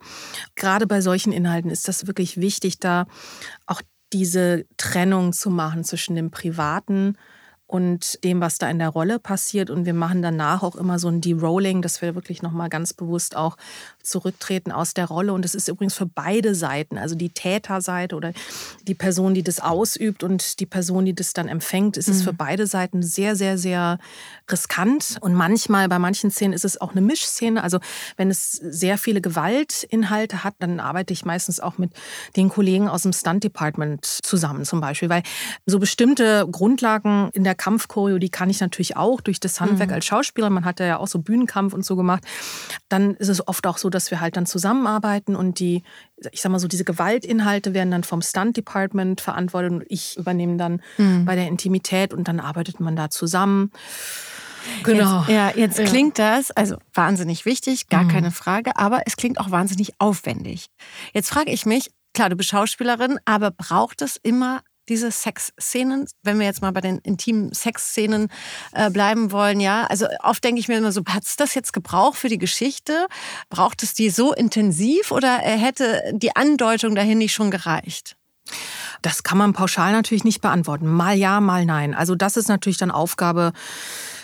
[0.55, 3.05] Gerade bei solchen Inhalten ist das wirklich wichtig, da
[3.65, 3.81] auch
[4.11, 7.17] diese Trennung zu machen zwischen dem Privaten
[7.67, 9.69] und dem, was da in der Rolle passiert.
[9.69, 13.35] Und wir machen danach auch immer so ein De-Rolling, dass wir wirklich nochmal ganz bewusst
[13.35, 13.57] auch
[14.05, 15.33] zurücktreten aus der Rolle.
[15.33, 18.33] Und das ist übrigens für beide Seiten, also die Täterseite oder
[18.87, 22.13] die Person, die das ausübt und die Person, die das dann empfängt, ist mhm.
[22.13, 23.97] es für beide Seiten sehr, sehr, sehr
[24.49, 25.17] riskant.
[25.21, 27.63] Und manchmal, bei manchen Szenen ist es auch eine Mischszene.
[27.63, 27.79] Also
[28.15, 31.91] wenn es sehr viele Gewaltinhalte hat, dann arbeite ich meistens auch mit
[32.35, 35.23] den Kollegen aus dem Stunt Department zusammen zum Beispiel, weil
[35.65, 39.89] so bestimmte Grundlagen in der der Kampfchoreo, die kann ich natürlich auch durch das Handwerk
[39.89, 39.95] mhm.
[39.95, 40.49] als Schauspieler.
[40.49, 42.23] Man hat ja auch so Bühnenkampf und so gemacht.
[42.89, 45.83] Dann ist es oft auch so, dass wir halt dann zusammenarbeiten und die,
[46.31, 50.57] ich sag mal so, diese Gewaltinhalte werden dann vom Stunt Department verantwortet und ich übernehme
[50.57, 51.25] dann mhm.
[51.25, 53.71] bei der Intimität und dann arbeitet man da zusammen.
[54.83, 55.21] Genau.
[55.21, 55.85] Jetzt, ja, jetzt ja.
[55.85, 58.09] klingt das also wahnsinnig wichtig, gar mhm.
[58.09, 60.67] keine Frage, aber es klingt auch wahnsinnig aufwendig.
[61.13, 66.39] Jetzt frage ich mich, klar, du bist Schauspielerin, aber braucht es immer diese Sexszenen, wenn
[66.39, 68.29] wir jetzt mal bei den intimen Sexszenen
[68.73, 71.73] äh, bleiben wollen, ja, also oft denke ich mir immer so, hat es das jetzt
[71.73, 73.07] gebraucht für die Geschichte?
[73.49, 78.15] Braucht es die so intensiv oder hätte die Andeutung dahin nicht schon gereicht?
[79.01, 80.87] Das kann man pauschal natürlich nicht beantworten.
[80.87, 81.93] Mal ja, mal nein.
[81.93, 83.53] Also das ist natürlich dann Aufgabe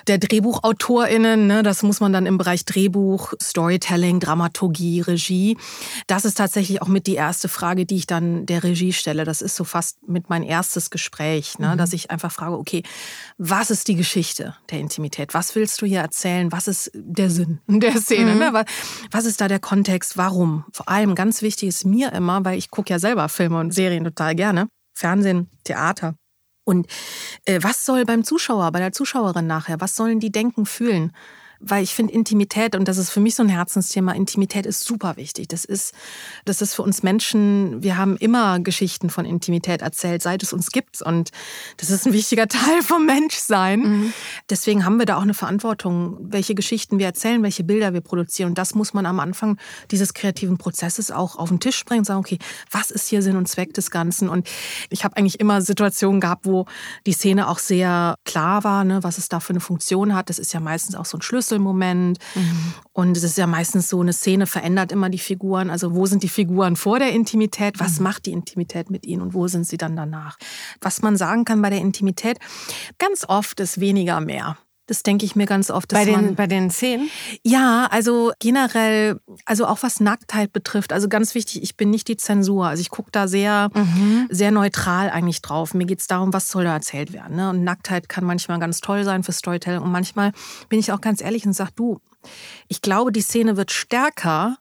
[0.08, 1.48] der DrehbuchautorInnen.
[1.48, 1.64] Ne?
[1.64, 5.58] Das muss man dann im Bereich Drehbuch, Storytelling, Dramaturgie, Regie.
[6.08, 9.24] Das ist tatsächlich auch mit die erste Frage, die ich dann der Regie stelle.
[9.24, 11.74] Das ist so fast mit mein erstes Gespräch, ne?
[11.74, 11.78] Mhm.
[11.78, 12.84] dass ich einfach frage, okay,
[13.38, 15.34] was ist die Geschichte der Intimität?
[15.34, 16.52] Was willst du hier erzählen?
[16.52, 18.36] Was ist der Sinn der Szene?
[18.36, 18.48] Ne?
[18.48, 18.54] Mhm.
[18.54, 18.66] Ne?
[19.12, 20.18] Was ist da der Kontext?
[20.18, 20.66] Warum?
[20.74, 24.04] Vor allem ganz wichtig ist mir immer, weil ich gucke ja selber Filme und Serien
[24.04, 24.68] total gerne.
[24.94, 26.16] Fernsehen, Theater.
[26.72, 26.88] Und
[27.46, 31.12] äh, was soll beim Zuschauer, bei der Zuschauerin nachher, was sollen die denken, fühlen?
[31.62, 35.16] Weil ich finde Intimität, und das ist für mich so ein Herzensthema, Intimität ist super
[35.16, 35.48] wichtig.
[35.48, 35.94] Das ist,
[36.46, 40.72] das ist für uns Menschen, wir haben immer Geschichten von Intimität erzählt, seit es uns
[40.72, 41.02] gibt.
[41.02, 41.30] Und
[41.78, 43.80] das ist ein wichtiger Teil vom Menschsein.
[43.80, 44.14] Mhm.
[44.50, 48.50] Deswegen haben wir da auch eine Verantwortung, welche Geschichten wir erzählen, welche Bilder wir produzieren.
[48.50, 49.58] Und das muss man am Anfang
[49.92, 52.40] dieses kreativen Prozesses auch auf den Tisch bringen und sagen, okay,
[52.72, 54.30] was ist hier Sinn und Zweck des Ganzen?
[54.30, 54.50] Und
[54.90, 56.66] ich habe eigentlich immer Situationen gehabt, wo
[57.06, 60.30] die Szene auch sehr klar war, ne, was es da für eine Funktion hat.
[60.30, 62.18] Das ist ja meistens auch so ein Schlüssel Schlüsselmoment.
[62.36, 62.74] Mhm.
[62.94, 65.70] Und es ist ja meistens so, eine Szene verändert immer die Figuren.
[65.70, 67.80] Also wo sind die Figuren vor der Intimität?
[67.80, 68.04] Was mhm.
[68.04, 70.38] macht die Intimität mit ihnen und wo sind sie dann danach?
[70.80, 72.40] Was man sagen kann bei der Intimität,
[72.98, 74.58] ganz oft ist weniger mehr.
[74.92, 75.88] Das denke ich mir ganz oft.
[75.94, 77.10] Bei den, bei den Szenen?
[77.44, 80.92] Ja, also generell, also auch was Nacktheit betrifft.
[80.92, 82.68] Also ganz wichtig, ich bin nicht die Zensur.
[82.68, 84.28] Also ich gucke da sehr, mhm.
[84.30, 85.74] sehr neutral eigentlich drauf.
[85.74, 87.38] Mir geht es darum, was soll da erzählt werden.
[87.38, 87.52] Ne?
[87.52, 89.82] Und Nacktheit kann manchmal ganz toll sein für Storytelling.
[89.82, 90.34] Und manchmal
[90.68, 92.02] bin ich auch ganz ehrlich und sage, du,
[92.68, 94.58] ich glaube, die Szene wird stärker,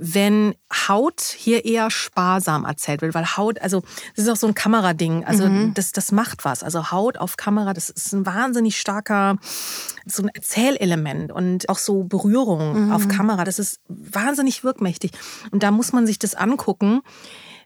[0.00, 3.82] wenn Haut hier eher sparsam erzählt wird, weil Haut, also
[4.14, 5.74] das ist auch so ein Kamerading, also mhm.
[5.74, 6.62] das, das macht was.
[6.62, 9.36] Also Haut auf Kamera, das ist ein wahnsinnig starker,
[10.06, 12.92] so ein Erzählelement und auch so Berührung mhm.
[12.92, 15.10] auf Kamera, das ist wahnsinnig wirkmächtig.
[15.50, 17.00] Und da muss man sich das angucken.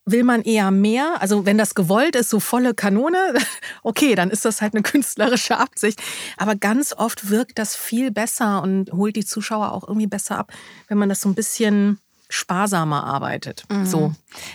[0.04, 1.20] Will man eher mehr?
[1.20, 3.34] Also wenn das gewollt ist, so volle Kanone,
[3.84, 6.02] okay, dann ist das halt eine künstlerische Absicht.
[6.38, 10.50] Aber ganz oft wirkt das viel besser und holt die Zuschauer auch irgendwie besser ab,
[10.88, 12.00] wenn man das so ein bisschen
[12.32, 13.64] sparsamer arbeitet.
[13.70, 13.86] Mhm.
[13.86, 14.14] So.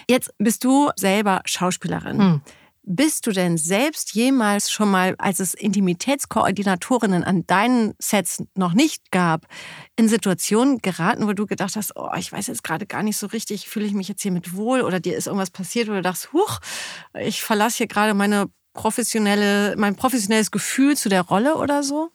[0.10, 2.18] Jetzt bist du selber Schauspielerin.
[2.18, 2.42] Mhm.
[2.90, 9.12] Bist du denn selbst jemals schon mal, als es Intimitätskoordinatorinnen an deinen Sets noch nicht
[9.12, 9.46] gab,
[9.98, 13.28] in Situationen geraten, wo du gedacht hast, oh, ich weiß jetzt gerade gar nicht so
[13.28, 16.02] richtig, fühle ich mich jetzt hier mit wohl oder dir ist irgendwas passiert, wo du
[16.02, 16.60] dachtest, huch,
[17.20, 22.12] ich verlasse hier gerade meine professionelle, mein professionelles Gefühl zu der Rolle oder so?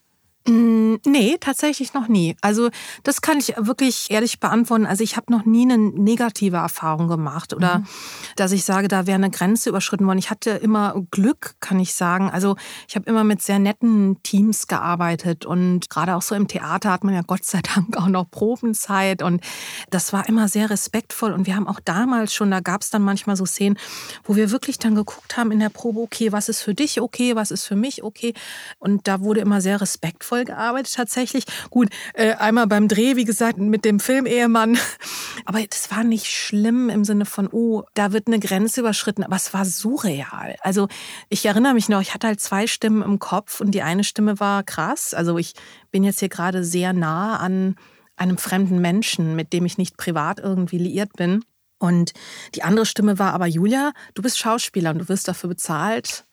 [0.49, 2.37] Mm, nee, tatsächlich noch nie.
[2.41, 2.71] Also
[3.05, 4.87] das kann ich wirklich ehrlich beantworten.
[4.87, 7.87] Also ich habe noch nie eine negative Erfahrung gemacht oder mhm.
[8.35, 10.19] dass ich sage, da wäre eine Grenze überschritten worden.
[10.19, 12.29] Ich hatte immer Glück, kann ich sagen.
[12.29, 12.57] Also
[12.89, 17.05] ich habe immer mit sehr netten Teams gearbeitet und gerade auch so im Theater hat
[17.05, 19.45] man ja Gott sei Dank auch noch Probenzeit und
[19.91, 23.03] das war immer sehr respektvoll und wir haben auch damals schon, da gab es dann
[23.03, 23.79] manchmal so Szenen,
[24.25, 27.37] wo wir wirklich dann geguckt haben in der Probe, okay, was ist für dich okay,
[27.37, 28.35] was ist für mich okay
[28.81, 31.45] und da wurde immer sehr respektvoll voll gearbeitet tatsächlich.
[31.69, 34.79] Gut, äh, einmal beim Dreh, wie gesagt, mit dem Filmehemann.
[35.45, 39.25] Aber das war nicht schlimm im Sinne von, oh, da wird eine Grenze überschritten.
[39.25, 40.57] Aber es war surreal.
[40.63, 40.89] Also
[41.29, 44.41] ich erinnere mich noch, ich hatte halt zwei Stimmen im Kopf und die eine Stimme
[44.41, 45.13] war krass.
[45.13, 45.53] Also ich
[45.91, 47.77] bin jetzt hier gerade sehr nah an
[48.17, 51.45] einem fremden Menschen, mit dem ich nicht privat irgendwie liiert bin.
[51.79, 52.15] Und
[52.55, 56.25] die andere Stimme war aber, Julia, du bist Schauspieler und du wirst dafür bezahlt,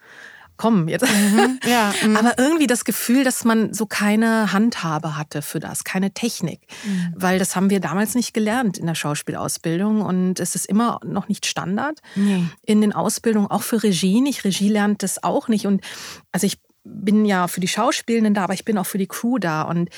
[0.60, 1.06] komm jetzt.
[1.08, 2.18] Mhm, ja, mhm.
[2.18, 6.60] Aber irgendwie das Gefühl, dass man so keine Handhabe hatte für das, keine Technik.
[6.86, 7.14] Mhm.
[7.16, 11.30] Weil das haben wir damals nicht gelernt in der Schauspielausbildung und es ist immer noch
[11.30, 12.44] nicht Standard nee.
[12.64, 14.44] in den Ausbildungen, auch für Regie nicht.
[14.44, 15.66] Regie lernt das auch nicht.
[15.66, 15.82] Und
[16.32, 19.38] also ich bin ja für die Schauspielenden da, aber ich bin auch für die Crew
[19.38, 19.62] da.
[19.64, 19.90] Und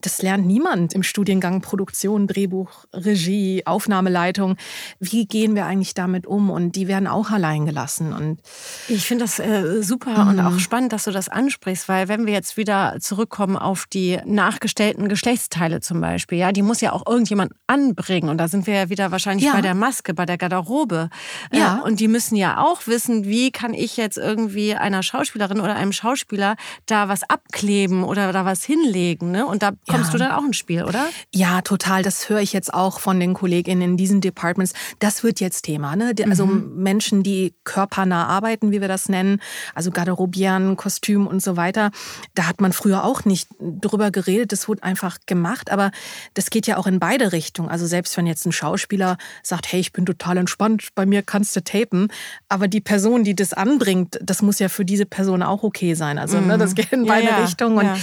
[0.00, 4.56] das lernt niemand im Studiengang Produktion, Drehbuch, Regie, Aufnahmeleitung.
[4.98, 6.50] Wie gehen wir eigentlich damit um?
[6.50, 8.12] Und die werden auch allein gelassen.
[8.12, 8.40] Und
[8.88, 10.30] ich finde das äh, super mhm.
[10.30, 14.18] und auch spannend, dass du das ansprichst, weil wenn wir jetzt wieder zurückkommen auf die
[14.24, 18.28] nachgestellten Geschlechtsteile zum Beispiel, ja, die muss ja auch irgendjemand anbringen.
[18.28, 19.52] Und da sind wir ja wieder wahrscheinlich ja.
[19.52, 21.10] bei der Maske, bei der Garderobe.
[21.50, 21.78] Äh, ja.
[21.78, 25.76] Äh, und die müssen ja auch wissen, wie kann ich jetzt irgendwie einer Schauspielerin oder
[25.76, 29.30] einem Schauspieler Schauspieler da was abkleben oder da was hinlegen.
[29.30, 29.46] Ne?
[29.46, 30.12] Und da kommst ja.
[30.12, 31.08] du dann auch ins Spiel, oder?
[31.32, 32.02] Ja, total.
[32.02, 34.72] Das höre ich jetzt auch von den KollegInnen in diesen Departments.
[34.98, 35.96] Das wird jetzt Thema.
[35.96, 36.12] Ne?
[36.28, 36.82] Also mhm.
[36.82, 39.40] Menschen, die körpernah arbeiten, wie wir das nennen,
[39.74, 41.90] also Garderobieren, Kostüm und so weiter.
[42.34, 44.52] Da hat man früher auch nicht drüber geredet.
[44.52, 45.70] Das wurde einfach gemacht.
[45.70, 45.90] Aber
[46.34, 47.68] das geht ja auch in beide Richtungen.
[47.68, 51.54] Also selbst wenn jetzt ein Schauspieler sagt, hey, ich bin total entspannt, bei mir kannst
[51.54, 52.08] du tapen.
[52.48, 56.18] Aber die Person, die das anbringt, das muss ja für diese Person auch okay sein.
[56.20, 56.74] Also ne, das mhm.
[56.74, 57.78] geht in beide ja, Richtungen.
[57.78, 57.96] Und ja.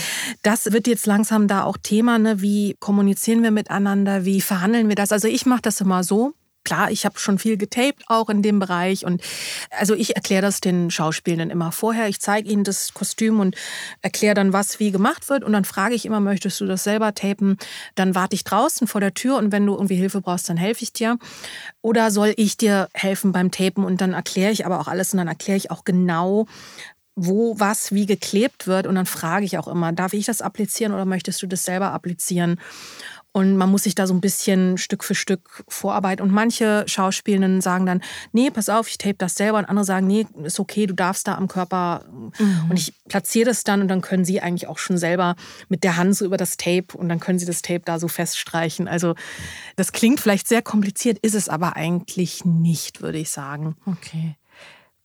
[0.44, 2.20] das wird jetzt langsam da auch Thema.
[2.20, 2.42] Ne?
[2.42, 4.26] Wie kommunizieren wir miteinander?
[4.26, 5.12] Wie verhandeln wir das?
[5.12, 6.34] Also ich mache das immer so
[6.68, 9.22] klar, ich habe schon viel getaped auch in dem Bereich und
[9.72, 12.10] also ich erkläre das den Schauspielenden immer vorher.
[12.10, 13.56] Ich zeige ihnen das Kostüm und
[14.02, 17.14] erkläre dann, was wie gemacht wird und dann frage ich immer, möchtest du das selber
[17.14, 17.58] tapen?
[17.96, 20.84] Dann warte ich draußen vor der Tür und wenn du irgendwie Hilfe brauchst, dann helfe
[20.84, 21.18] ich dir.
[21.82, 25.20] Oder soll ich dir helfen beim Tapen und dann erkläre ich aber auch alles und
[25.20, 26.48] dann erkläre ich auch genau,
[27.18, 28.88] wo was wie geklebt wird.
[28.88, 31.92] Und dann frage ich auch immer, darf ich das applizieren oder möchtest du das selber
[31.92, 32.60] applizieren?
[33.34, 36.24] Und man muss sich da so ein bisschen Stück für Stück vorarbeiten.
[36.24, 38.02] Und manche Schauspielenden sagen dann,
[38.32, 39.60] nee, pass auf, ich tape das selber.
[39.60, 42.06] Und andere sagen, nee, ist okay, du darfst da am Körper.
[42.10, 42.68] Mhm.
[42.70, 45.36] Und ich platziere das dann und dann können sie eigentlich auch schon selber
[45.70, 48.08] mit der Hand so über das Tape und dann können sie das Tape da so
[48.08, 48.88] feststreichen.
[48.88, 49.16] Also
[49.76, 53.76] das klingt vielleicht sehr kompliziert, ist es aber eigentlich nicht, würde ich sagen.
[53.86, 54.36] Okay.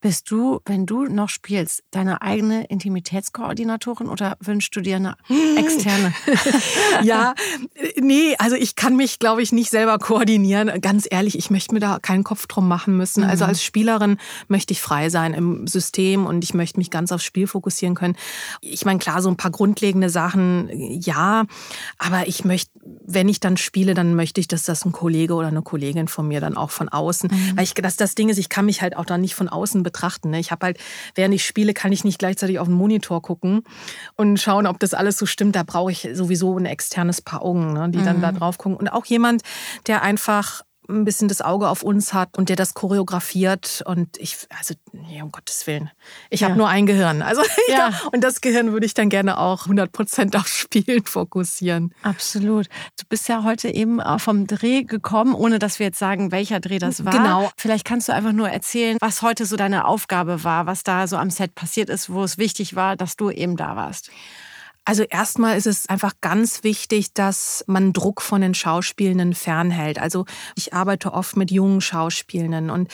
[0.03, 5.15] Bist du, wenn du noch spielst, deine eigene Intimitätskoordinatorin oder wünschst du dir eine
[5.57, 6.13] externe?
[7.03, 7.33] ja,
[8.01, 10.81] nee, also ich kann mich, glaube ich, nicht selber koordinieren.
[10.81, 13.23] Ganz ehrlich, ich möchte mir da keinen Kopf drum machen müssen.
[13.23, 13.51] Also mhm.
[13.51, 14.17] als Spielerin
[14.49, 18.17] möchte ich frei sein im System und ich möchte mich ganz aufs Spiel fokussieren können.
[18.59, 20.67] Ich meine, klar, so ein paar grundlegende Sachen,
[20.99, 21.45] ja,
[21.97, 22.71] aber ich möchte,
[23.05, 26.27] wenn ich dann spiele, dann möchte ich, dass das ein Kollege oder eine Kollegin von
[26.27, 27.55] mir dann auch von außen, mhm.
[27.55, 29.81] weil ich, das, das Ding ist, ich kann mich halt auch dann nicht von außen
[29.81, 30.31] betrachten betrachten.
[30.31, 30.39] Ne?
[30.39, 30.77] Ich habe halt,
[31.15, 33.63] während ich spiele, kann ich nicht gleichzeitig auf den Monitor gucken
[34.15, 35.55] und schauen, ob das alles so stimmt.
[35.55, 38.05] Da brauche ich sowieso ein externes Paar Augen, ne, die mhm.
[38.05, 38.77] dann da drauf gucken.
[38.77, 39.43] Und auch jemand,
[39.87, 43.83] der einfach ein bisschen das Auge auf uns hat und der das choreografiert.
[43.85, 45.89] Und ich, also, nee, um Gottes Willen.
[46.29, 46.49] Ich ja.
[46.49, 47.21] habe nur ein Gehirn.
[47.21, 47.91] Also, ja.
[48.11, 51.93] Und das Gehirn würde ich dann gerne auch 100 Prozent auf Spielen fokussieren.
[52.01, 52.67] Absolut.
[52.99, 56.79] Du bist ja heute eben vom Dreh gekommen, ohne dass wir jetzt sagen, welcher Dreh
[56.79, 57.13] das war.
[57.13, 57.51] Genau.
[57.57, 61.17] Vielleicht kannst du einfach nur erzählen, was heute so deine Aufgabe war, was da so
[61.17, 64.09] am Set passiert ist, wo es wichtig war, dass du eben da warst.
[64.85, 69.97] Also erstmal ist es einfach ganz wichtig, dass man Druck von den Schauspielenden fernhält.
[69.97, 72.89] Also ich arbeite oft mit jungen Schauspielenden und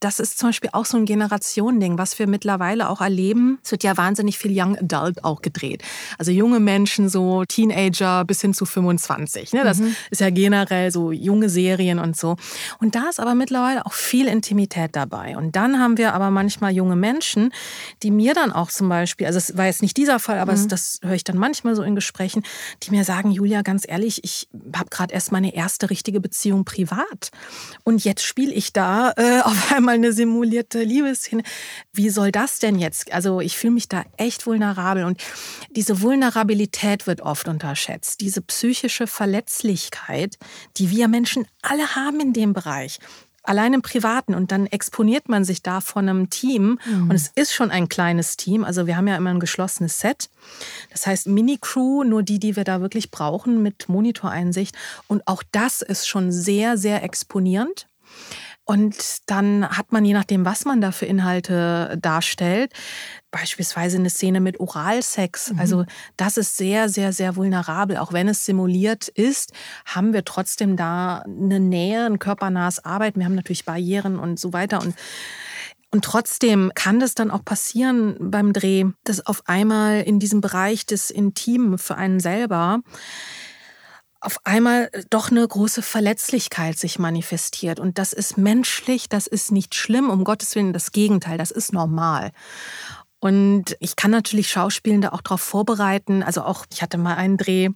[0.00, 3.58] das ist zum Beispiel auch so ein Generationending, was wir mittlerweile auch erleben.
[3.62, 5.82] Es wird ja wahnsinnig viel Young Adult auch gedreht.
[6.18, 9.52] Also junge Menschen, so Teenager bis hin zu 25.
[9.52, 9.64] Ne?
[9.64, 9.94] Das mhm.
[10.10, 12.36] ist ja generell so junge Serien und so.
[12.78, 15.36] Und da ist aber mittlerweile auch viel Intimität dabei.
[15.36, 17.52] Und dann haben wir aber manchmal junge Menschen,
[18.02, 20.68] die mir dann auch zum Beispiel, also es war jetzt nicht dieser Fall, aber mhm.
[20.68, 22.44] das höre ich dann dann manchmal so in Gesprächen,
[22.82, 27.30] die mir sagen, Julia, ganz ehrlich, ich habe gerade erst meine erste richtige Beziehung privat.
[27.82, 31.42] Und jetzt spiele ich da äh, auf einmal eine simulierte Liebesszene.
[31.92, 33.12] Wie soll das denn jetzt?
[33.12, 35.04] Also ich fühle mich da echt vulnerabel.
[35.04, 35.20] Und
[35.70, 38.20] diese Vulnerabilität wird oft unterschätzt.
[38.20, 40.38] Diese psychische Verletzlichkeit,
[40.76, 42.98] die wir Menschen alle haben in dem Bereich
[43.44, 47.10] allein im Privaten und dann exponiert man sich da von einem Team mhm.
[47.10, 48.64] und es ist schon ein kleines Team.
[48.64, 50.30] Also wir haben ja immer ein geschlossenes Set.
[50.90, 54.76] Das heißt Mini-Crew, nur die, die wir da wirklich brauchen mit Monitoreinsicht.
[55.06, 57.86] Und auch das ist schon sehr, sehr exponierend.
[58.64, 58.96] Und
[59.26, 62.72] dann hat man, je nachdem, was man da für Inhalte darstellt,
[63.30, 65.52] beispielsweise eine Szene mit Oralsex.
[65.52, 65.58] Mhm.
[65.58, 65.84] Also
[66.16, 67.98] das ist sehr, sehr, sehr vulnerabel.
[67.98, 69.52] Auch wenn es simuliert ist,
[69.84, 73.20] haben wir trotzdem da eine Nähe, ein körpernahes Arbeiten.
[73.20, 74.80] Wir haben natürlich Barrieren und so weiter.
[74.80, 74.94] Und
[75.90, 80.86] und trotzdem kann das dann auch passieren beim Dreh, dass auf einmal in diesem Bereich
[80.86, 82.80] des Intimen für einen selber
[84.24, 87.78] auf einmal doch eine große Verletzlichkeit sich manifestiert.
[87.78, 91.72] Und das ist menschlich, das ist nicht schlimm, um Gottes Willen, das Gegenteil, das ist
[91.72, 92.32] normal.
[93.20, 96.22] Und ich kann natürlich Schauspielende auch darauf vorbereiten.
[96.22, 97.70] Also auch, ich hatte mal einen Dreh,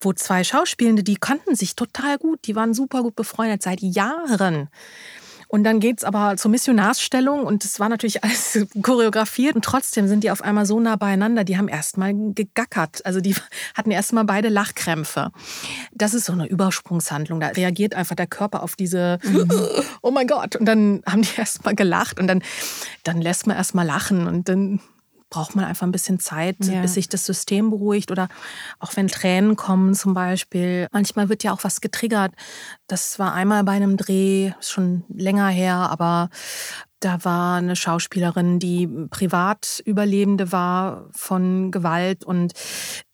[0.00, 4.68] wo zwei Schauspielende, die kannten sich total gut, die waren super gut befreundet seit Jahren.
[5.50, 10.22] Und dann geht's aber zur Missionarsstellung und es war natürlich alles choreografiert und trotzdem sind
[10.22, 13.04] die auf einmal so nah beieinander, die haben erstmal gegackert.
[13.04, 13.34] Also die
[13.74, 15.32] hatten erstmal beide Lachkrämpfe.
[15.92, 17.40] Das ist so eine Übersprungshandlung.
[17.40, 19.50] Da reagiert einfach der Körper auf diese, mhm.
[20.02, 20.54] oh mein Gott.
[20.54, 22.42] Und dann haben die erstmal gelacht und dann,
[23.02, 24.80] dann lässt man erstmal lachen und dann
[25.30, 26.82] braucht man einfach ein bisschen Zeit, ja.
[26.82, 28.28] bis sich das System beruhigt oder
[28.78, 30.88] auch wenn Tränen kommen zum Beispiel.
[30.92, 32.32] Manchmal wird ja auch was getriggert.
[32.88, 36.28] Das war einmal bei einem Dreh, schon länger her, aber
[37.00, 42.52] da war eine Schauspielerin, die privat Überlebende war von Gewalt und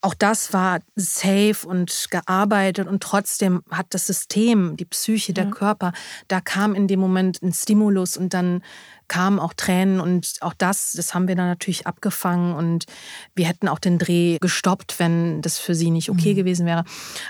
[0.01, 5.51] auch das war safe und gearbeitet und trotzdem hat das System, die Psyche, der ja.
[5.51, 5.93] Körper,
[6.27, 8.61] da kam in dem Moment ein Stimulus und dann
[9.07, 12.85] kamen auch Tränen und auch das, das haben wir dann natürlich abgefangen und
[13.35, 16.37] wir hätten auch den Dreh gestoppt, wenn das für sie nicht okay mhm.
[16.37, 16.83] gewesen wäre.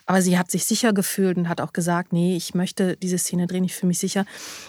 [0.05, 3.47] Aber sie hat sich sicher gefühlt und hat auch gesagt, nee, ich möchte diese Szene
[3.47, 4.25] drehen, ich fühle mich sicher.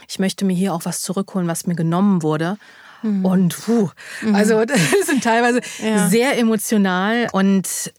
[0.08, 2.58] Ich möchte mir hier auch was zurückholen, was mir genommen wurde.
[3.02, 3.24] Mhm.
[3.24, 3.90] Und puh,
[4.22, 4.34] mhm.
[4.34, 6.08] also das sind teilweise ja.
[6.08, 7.92] sehr emotional und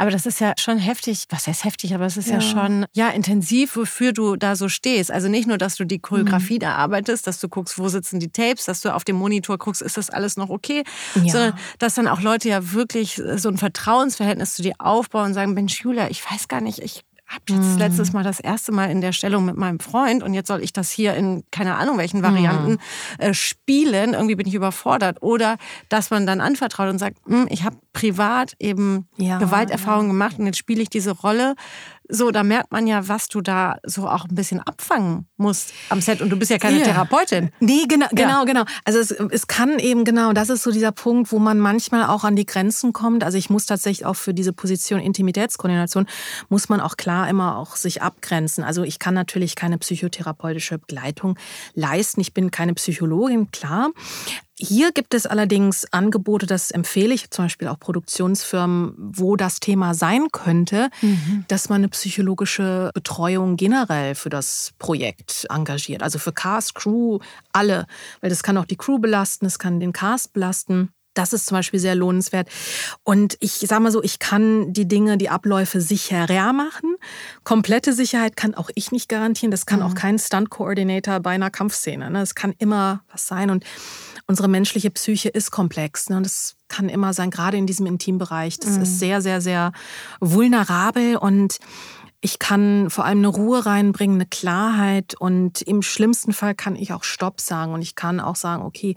[0.00, 1.24] aber das ist ja schon heftig.
[1.28, 1.94] Was heißt heftig?
[1.94, 5.10] Aber es ist ja, ja schon ja intensiv, wofür du da so stehst.
[5.10, 6.60] Also nicht nur, dass du die Choreografie mhm.
[6.60, 9.82] da arbeitest, dass du guckst, wo sitzen die Tapes, dass du auf dem Monitor guckst,
[9.82, 10.84] ist das alles noch okay,
[11.16, 11.30] ja.
[11.30, 15.52] sondern dass dann auch Leute ja wirklich so ein Vertrauensverhältnis zu dir aufbauen und sagen,
[15.52, 19.00] Mensch, Julia, ich weiß gar nicht, ich habe jetzt letztes Mal das erste Mal in
[19.00, 22.24] der Stellung mit meinem Freund und jetzt soll ich das hier in keine Ahnung welchen
[22.24, 23.22] Varianten mm.
[23.22, 24.14] äh, spielen.
[24.14, 25.22] Irgendwie bin ich überfordert.
[25.22, 25.56] Oder
[25.88, 30.12] dass man dann anvertraut und sagt, hm, ich habe privat eben ja, Gewalterfahrungen ja.
[30.12, 31.54] gemacht und jetzt spiele ich diese Rolle
[32.10, 36.00] so, da merkt man ja, was du da so auch ein bisschen abfangen musst am
[36.00, 36.20] Set.
[36.20, 36.86] Und du bist ja keine yeah.
[36.86, 37.50] Therapeutin.
[37.60, 38.14] Nee, genau, ja.
[38.14, 38.64] genau, genau.
[38.84, 42.24] Also es, es kann eben, genau, das ist so dieser Punkt, wo man manchmal auch
[42.24, 43.24] an die Grenzen kommt.
[43.24, 46.06] Also ich muss tatsächlich auch für diese Position Intimitätskoordination,
[46.48, 48.64] muss man auch klar immer auch sich abgrenzen.
[48.64, 51.38] Also ich kann natürlich keine psychotherapeutische Begleitung
[51.74, 52.20] leisten.
[52.20, 53.90] Ich bin keine Psychologin, klar.
[54.62, 59.94] Hier gibt es allerdings Angebote, das empfehle ich zum Beispiel auch Produktionsfirmen, wo das Thema
[59.94, 61.46] sein könnte, mhm.
[61.48, 66.02] dass man eine psychologische Betreuung generell für das Projekt engagiert.
[66.02, 67.20] Also für Cast, Crew,
[67.52, 67.86] alle.
[68.20, 70.90] Weil das kann auch die Crew belasten, es kann den Cast belasten.
[71.14, 72.48] Das ist zum Beispiel sehr lohnenswert.
[73.02, 76.94] Und ich sage mal so, ich kann die Dinge, die Abläufe sicherer machen.
[77.42, 79.50] Komplette Sicherheit kann auch ich nicht garantieren.
[79.50, 79.86] Das kann mhm.
[79.86, 82.10] auch kein Stunt-Coordinator bei einer Kampfszene.
[82.10, 82.22] Ne?
[82.22, 83.50] Es kann immer was sein.
[83.50, 83.64] Und
[84.30, 86.08] unsere menschliche Psyche ist komplex.
[86.08, 86.16] Ne?
[86.16, 88.58] Und das kann immer sein, gerade in diesem Intimbereich.
[88.58, 88.82] Das mhm.
[88.82, 89.72] ist sehr, sehr, sehr
[90.20, 91.58] vulnerabel und
[92.22, 96.92] ich kann vor allem eine Ruhe reinbringen, eine Klarheit und im schlimmsten Fall kann ich
[96.92, 98.94] auch Stopp sagen und ich kann auch sagen, okay,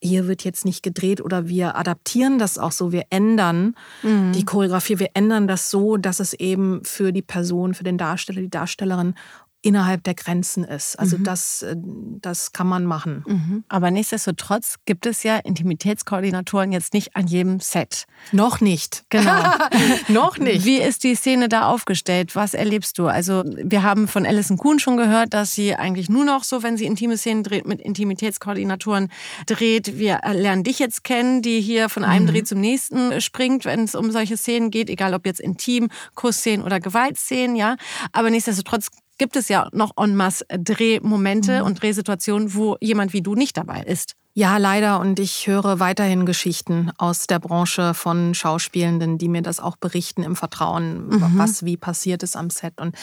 [0.00, 4.32] hier wird jetzt nicht gedreht oder wir adaptieren das auch so, wir ändern mhm.
[4.32, 8.40] die Choreografie, wir ändern das so, dass es eben für die Person, für den Darsteller,
[8.40, 9.14] die Darstellerin
[9.62, 10.98] innerhalb der Grenzen ist.
[10.98, 11.24] Also mhm.
[11.24, 13.24] das, äh, das kann man machen.
[13.26, 13.64] Mhm.
[13.68, 18.06] Aber nichtsdestotrotz gibt es ja Intimitätskoordinatoren jetzt nicht an jedem Set.
[18.32, 19.04] Noch nicht.
[19.08, 19.42] Genau.
[20.08, 20.64] Noch nicht.
[20.64, 22.34] Wie ist die Szene da aufgestellt?
[22.34, 23.06] Was erlebst du?
[23.06, 26.76] Also wir haben von Alison Kuhn schon gehört, dass sie eigentlich nur noch so, wenn
[26.76, 29.10] sie intime Szenen dreht, mit Intimitätskoordinatoren
[29.46, 29.98] dreht.
[29.98, 32.30] Wir lernen dich jetzt kennen, die hier von einem mhm.
[32.30, 36.64] Dreh zum nächsten springt, wenn es um solche Szenen geht, egal ob jetzt intim, Kussszenen
[36.64, 37.76] oder Gewaltszenen, ja.
[38.12, 38.88] Aber nichtsdestotrotz
[39.22, 41.66] gibt es ja noch en masse Drehmomente mhm.
[41.66, 44.16] und Drehsituationen, wo jemand wie du nicht dabei ist.
[44.34, 44.98] Ja, leider.
[44.98, 50.24] Und ich höre weiterhin Geschichten aus der Branche von Schauspielenden, die mir das auch berichten
[50.24, 51.32] im Vertrauen, mhm.
[51.36, 52.80] was wie passiert ist am Set.
[52.80, 52.96] Und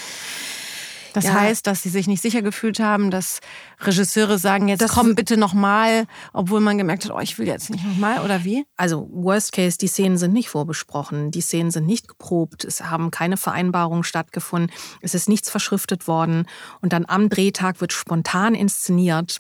[1.13, 1.33] das ja.
[1.33, 3.39] heißt, dass sie sich nicht sicher gefühlt haben, dass
[3.81, 7.69] Regisseure sagen, jetzt das komm bitte nochmal, obwohl man gemerkt hat, oh, ich will jetzt
[7.69, 8.65] nicht nochmal oder wie?
[8.75, 13.11] Also Worst Case, die Szenen sind nicht vorbesprochen, die Szenen sind nicht geprobt, es haben
[13.11, 16.45] keine Vereinbarungen stattgefunden, es ist nichts verschriftet worden
[16.81, 19.39] und dann am Drehtag wird spontan inszeniert.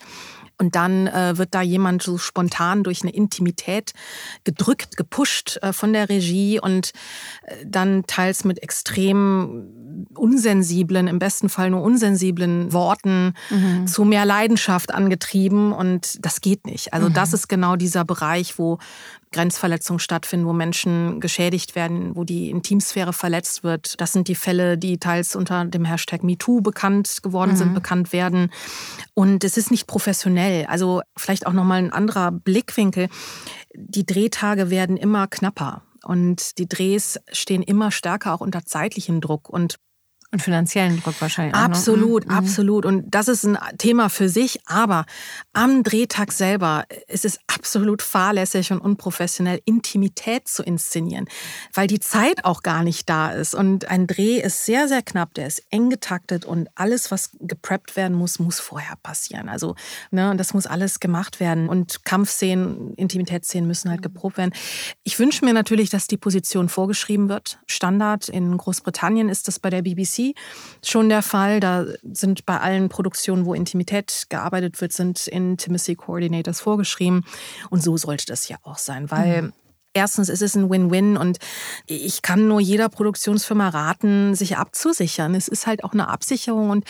[0.61, 3.93] Und dann äh, wird da jemand so spontan durch eine Intimität
[4.43, 6.91] gedrückt, gepusht äh, von der Regie und
[7.43, 9.78] äh, dann teils mit extrem
[10.15, 13.87] unsensiblen, im besten Fall nur unsensiblen Worten mhm.
[13.87, 15.71] zu mehr Leidenschaft angetrieben.
[15.71, 16.93] Und das geht nicht.
[16.93, 17.13] Also mhm.
[17.13, 18.79] das ist genau dieser Bereich, wo
[19.31, 23.99] Grenzverletzungen stattfinden, wo Menschen geschädigt werden, wo die Intimsphäre verletzt wird.
[24.01, 27.57] Das sind die Fälle, die teils unter dem Hashtag MeToo bekannt geworden mhm.
[27.57, 28.51] sind, bekannt werden.
[29.13, 30.65] Und es ist nicht professionell.
[30.65, 33.09] Also vielleicht auch nochmal ein anderer Blickwinkel.
[33.75, 35.83] Die Drehtage werden immer knapper.
[36.03, 39.49] Und die Drehs stehen immer stärker auch unter zeitlichem Druck.
[39.49, 39.75] Und
[40.31, 41.55] und finanziellen Druck wahrscheinlich.
[41.55, 42.35] Auch, absolut, ne?
[42.35, 42.85] absolut.
[42.85, 44.59] Und das ist ein Thema für sich.
[44.67, 45.05] Aber
[45.53, 51.25] am Drehtag selber ist es absolut fahrlässig und unprofessionell, Intimität zu inszenieren,
[51.73, 53.55] weil die Zeit auch gar nicht da ist.
[53.55, 57.95] Und ein Dreh ist sehr, sehr knapp, der ist eng getaktet und alles, was gepreppt
[57.95, 59.49] werden muss, muss vorher passieren.
[59.49, 59.75] Also,
[60.11, 61.69] ne, und das muss alles gemacht werden.
[61.69, 64.53] Und Kampfszenen, Intimitätsszenen müssen halt geprobt werden.
[65.03, 67.59] Ich wünsche mir natürlich, dass die Position vorgeschrieben wird.
[67.65, 70.18] Standard in Großbritannien ist das bei der BBC
[70.83, 71.59] schon der Fall.
[71.59, 77.25] Da sind bei allen Produktionen, wo Intimität gearbeitet wird, sind Intimacy Coordinators vorgeschrieben.
[77.69, 79.53] Und so sollte das ja auch sein, weil mhm.
[79.93, 81.39] Erstens ist es ein Win-Win und
[81.87, 85.33] ich kann nur jeder Produktionsfirma raten, sich abzusichern.
[85.33, 86.85] Es ist halt auch eine Absicherung und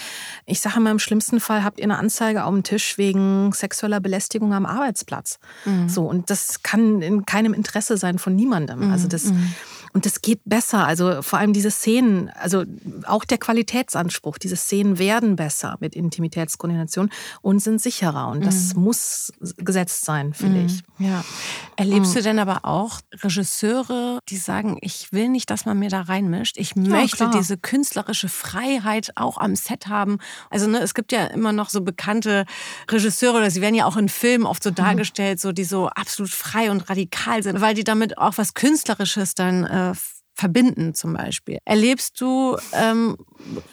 [0.46, 4.02] ich sage mal, im schlimmsten Fall habt ihr eine Anzeige auf dem Tisch wegen sexueller
[4.02, 5.39] Belästigung am Arbeitsplatz.
[5.63, 5.88] Mhm.
[5.88, 8.88] So und das kann in keinem Interesse sein von niemandem.
[8.88, 8.92] Mhm.
[8.92, 9.54] Also das mhm.
[9.93, 10.86] Und das geht besser.
[10.86, 12.63] Also vor allem diese Szenen, also
[13.06, 17.10] auch der Qualitätsanspruch, diese Szenen werden besser mit Intimitätskoordination
[17.41, 18.28] und sind sicherer.
[18.28, 18.84] Und das mhm.
[18.84, 20.65] muss gesetzt sein, finde mhm.
[20.65, 20.84] ich.
[20.99, 21.23] Ja.
[21.75, 22.17] Erlebst mhm.
[22.17, 26.58] du denn aber auch Regisseure, die sagen, ich will nicht, dass man mir da reinmischt.
[26.58, 27.32] Ich ja, möchte klar.
[27.38, 30.19] diese künstlerische Freiheit auch am Set haben.
[30.49, 32.45] Also ne, es gibt ja immer noch so bekannte
[32.89, 34.75] Regisseure, oder sie werden ja auch in Filmen oft so mhm.
[34.75, 39.36] dargestellt, so die so absolut frei und radikal sind, weil die damit auch was Künstlerisches
[39.36, 39.94] dann äh,
[40.34, 41.60] verbinden zum Beispiel.
[41.65, 43.18] Erlebst du ähm,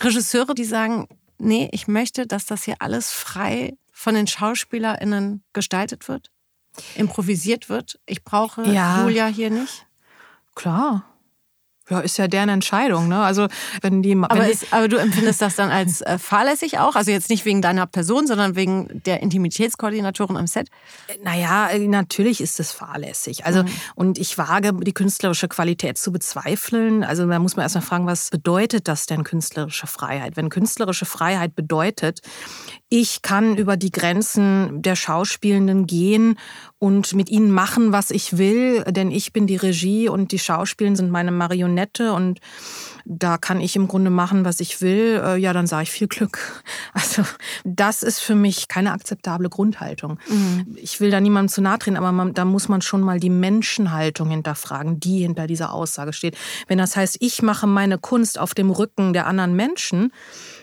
[0.00, 6.08] Regisseure, die sagen, nee, ich möchte, dass das hier alles frei von den SchauspielerInnen gestaltet
[6.08, 6.30] wird,
[6.96, 8.00] improvisiert wird?
[8.06, 9.02] Ich brauche ja.
[9.02, 9.86] Julia hier nicht?
[10.54, 11.04] Klar.
[11.88, 13.22] Ja, ist ja deren Entscheidung, ne?
[13.22, 13.46] Also
[13.80, 14.10] wenn die.
[14.10, 16.96] Wenn aber, ist, aber du empfindest das dann als äh, fahrlässig auch?
[16.96, 20.68] Also jetzt nicht wegen deiner Person, sondern wegen der Intimitätskoordinatorin am Set?
[21.22, 23.46] Naja, äh, natürlich ist es fahrlässig.
[23.46, 23.68] Also mhm.
[23.94, 27.04] und ich wage die künstlerische Qualität zu bezweifeln.
[27.04, 30.36] Also da muss man erstmal fragen, was bedeutet das denn künstlerische Freiheit?
[30.36, 32.20] Wenn künstlerische Freiheit bedeutet,
[32.88, 36.38] ich kann über die Grenzen der Schauspielenden gehen
[36.78, 40.96] und mit ihnen machen, was ich will, denn ich bin die Regie und die Schauspielenden
[40.96, 42.40] sind meine Marionette und
[43.04, 46.08] da kann ich im Grunde machen, was ich will, äh, ja, dann sage ich viel
[46.08, 46.38] Glück.
[46.92, 47.24] Also
[47.64, 50.18] das ist für mich keine akzeptable Grundhaltung.
[50.28, 50.76] Mhm.
[50.76, 53.30] Ich will da niemandem zu nahe treten, aber man, da muss man schon mal die
[53.30, 56.38] Menschenhaltung hinterfragen, die hinter dieser Aussage steht.
[56.68, 60.10] Wenn das heißt, ich mache meine Kunst auf dem Rücken der anderen Menschen,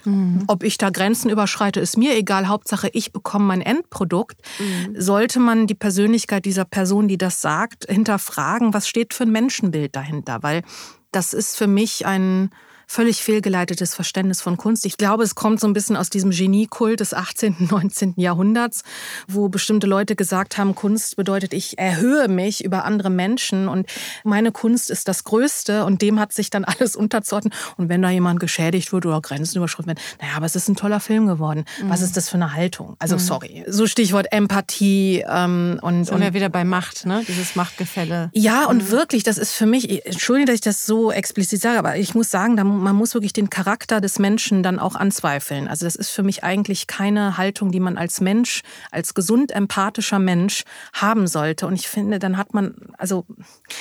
[0.05, 0.43] Mhm.
[0.47, 2.47] Ob ich da Grenzen überschreite, ist mir egal.
[2.47, 4.37] Hauptsache, ich bekomme mein Endprodukt.
[4.59, 4.99] Mhm.
[4.99, 9.95] Sollte man die Persönlichkeit dieser Person, die das sagt, hinterfragen, was steht für ein Menschenbild
[9.95, 10.41] dahinter?
[10.41, 10.63] Weil
[11.11, 12.49] das ist für mich ein
[12.87, 14.85] völlig fehlgeleitetes Verständnis von Kunst.
[14.85, 18.13] Ich glaube, es kommt so ein bisschen aus diesem Geniekult des 18., 19.
[18.17, 18.83] Jahrhunderts,
[19.27, 23.87] wo bestimmte Leute gesagt haben, Kunst bedeutet, ich erhöhe mich über andere Menschen und
[24.23, 27.53] meine Kunst ist das Größte und dem hat sich dann alles unterzuordnen.
[27.77, 30.75] Und wenn da jemand geschädigt wird oder Grenzen überschritten werden, naja, aber es ist ein
[30.75, 31.65] toller Film geworden.
[31.81, 31.89] Mhm.
[31.89, 32.95] Was ist das für eine Haltung?
[32.99, 33.19] Also, mhm.
[33.19, 33.63] sorry.
[33.67, 36.05] So Stichwort Empathie ähm, und.
[36.05, 37.23] Sind wir wieder bei Macht, ne?
[37.27, 38.29] Dieses Machtgefälle.
[38.33, 38.91] Ja, und mhm.
[38.91, 42.29] wirklich, das ist für mich, entschuldige, dass ich das so explizit sage, aber ich muss
[42.29, 45.67] sagen, da man muss wirklich den Charakter des Menschen dann auch anzweifeln.
[45.67, 48.61] Also das ist für mich eigentlich keine Haltung, die man als Mensch,
[48.91, 50.63] als gesund empathischer Mensch
[50.93, 51.67] haben sollte.
[51.67, 53.25] Und ich finde, dann hat man, also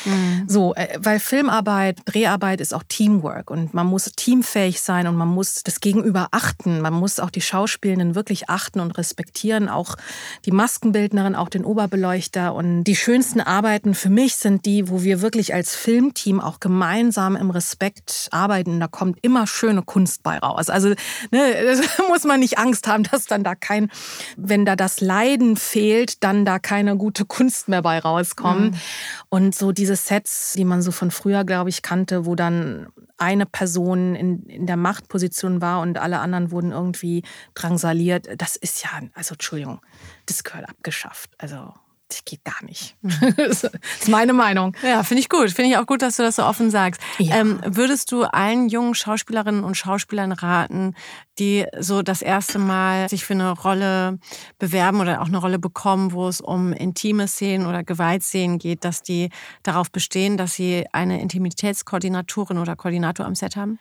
[0.05, 0.45] mhm.
[0.47, 5.28] so, äh, weil Filmarbeit, Dreharbeit ist auch Teamwork und man muss teamfähig sein und man
[5.28, 6.80] muss das Gegenüber achten.
[6.80, 9.97] Man muss auch die Schauspielenden wirklich achten und respektieren, auch
[10.45, 12.55] die Maskenbildnerin, auch den Oberbeleuchter.
[12.55, 17.36] Und die schönsten Arbeiten für mich sind die, wo wir wirklich als Filmteam auch gemeinsam
[17.36, 20.68] im Respekt arbeiten da kommt immer schöne Kunst bei raus.
[20.68, 20.88] Also
[21.30, 23.90] ne, muss man nicht Angst haben, dass dann da kein,
[24.36, 28.72] wenn da das Leiden fehlt, dann da keine gute Kunst mehr bei rauskommt.
[28.72, 28.80] Mhm.
[29.28, 33.46] Und so diese Sets, die man so von früher, glaube ich, kannte, wo dann eine
[33.46, 37.22] Person in, in der Machtposition war und alle anderen wurden irgendwie
[37.54, 39.80] drangsaliert, das ist ja, also Entschuldigung,
[40.26, 41.30] das gehört abgeschafft.
[41.38, 41.72] Also
[42.12, 42.96] das geht gar nicht.
[43.36, 44.76] Das ist meine Meinung.
[44.82, 45.50] Ja, finde ich gut.
[45.50, 47.00] Finde ich auch gut, dass du das so offen sagst.
[47.18, 47.36] Ja.
[47.36, 50.94] Ähm, würdest du allen jungen Schauspielerinnen und Schauspielern raten,
[51.38, 54.18] die so das erste Mal sich für eine Rolle
[54.58, 59.02] bewerben oder auch eine Rolle bekommen, wo es um intime Szenen oder Gewaltszenen geht, dass
[59.02, 59.30] die
[59.62, 63.78] darauf bestehen, dass sie eine Intimitätskoordinatorin oder Koordinator am Set haben?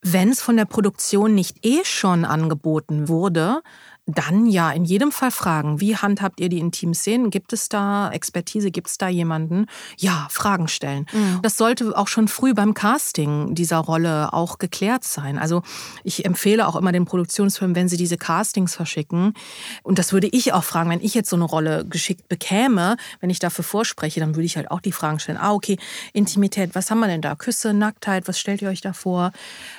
[0.00, 3.62] Wenn es von der Produktion nicht eh schon angeboten wurde,
[4.06, 7.30] dann ja, in jedem Fall fragen, wie handhabt ihr die intimen Szenen?
[7.30, 8.72] Gibt es da Expertise?
[8.72, 9.66] Gibt es da jemanden?
[9.96, 11.06] Ja, Fragen stellen.
[11.12, 11.38] Mhm.
[11.42, 15.38] Das sollte auch schon früh beim Casting dieser Rolle auch geklärt sein.
[15.38, 15.62] Also
[16.02, 19.34] ich empfehle auch immer den Produktionsfirmen, wenn sie diese Castings verschicken,
[19.82, 23.30] und das würde ich auch fragen, wenn ich jetzt so eine Rolle geschickt bekäme, wenn
[23.30, 25.38] ich dafür vorspreche, dann würde ich halt auch die Fragen stellen.
[25.38, 25.78] Ah, okay,
[26.12, 27.34] Intimität, was haben wir denn da?
[27.34, 29.32] Küsse, Nacktheit, was stellt ihr euch da vor?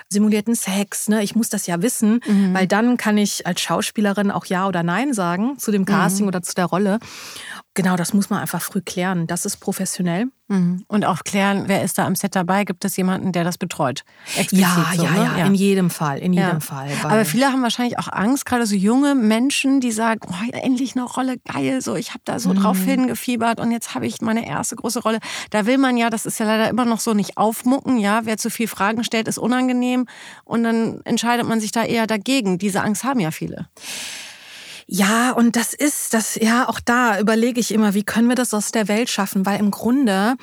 [0.09, 1.23] Simulierten Sex, ne?
[1.23, 2.53] Ich muss das ja wissen, mhm.
[2.53, 6.25] weil dann kann ich als Schauspieler Schauspielerin auch Ja oder Nein sagen zu dem Casting
[6.25, 6.29] mhm.
[6.29, 6.99] oder zu der Rolle.
[7.75, 9.25] Genau, das muss man einfach früh klären.
[9.25, 10.27] Das ist professionell.
[10.47, 10.83] Mhm.
[10.87, 12.65] Und auch klären, wer ist da am Set dabei?
[12.65, 14.03] Gibt es jemanden, der das betreut?
[14.37, 15.39] Explizit ja, so, ja, ne?
[15.39, 16.59] ja, in jedem Fall, in jedem ja.
[16.59, 16.89] Fall.
[17.03, 21.05] Aber viele haben wahrscheinlich auch Angst, gerade so junge Menschen, die sagen, oh, endlich eine
[21.05, 22.59] Rolle, geil, so ich habe da so mhm.
[22.59, 25.19] drauf hingefiebert und jetzt habe ich meine erste große Rolle.
[25.49, 28.37] Da will man ja, das ist ja leider immer noch so, nicht aufmucken, ja, wer
[28.37, 30.05] zu viel Fragen stellt, ist unangenehm
[30.43, 32.59] und dann entscheidet man sich da eher dagegen.
[32.59, 33.67] Diese Angst haben ja viele.
[34.95, 38.53] Ja, und das ist das, ja, auch da überlege ich immer, wie können wir das
[38.53, 39.43] aus der Welt schaffen?
[39.43, 40.35] Weil im Grunde,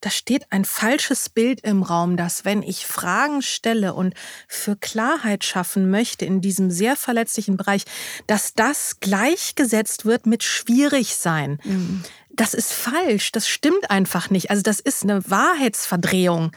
[0.00, 4.14] da steht ein falsches Bild im Raum, dass wenn ich Fragen stelle und
[4.48, 7.84] für Klarheit schaffen möchte in diesem sehr verletzlichen Bereich,
[8.26, 11.60] dass das gleichgesetzt wird mit schwierig sein.
[11.62, 12.02] Mhm.
[12.30, 14.50] Das ist falsch, das stimmt einfach nicht.
[14.50, 16.50] Also das ist eine Wahrheitsverdrehung.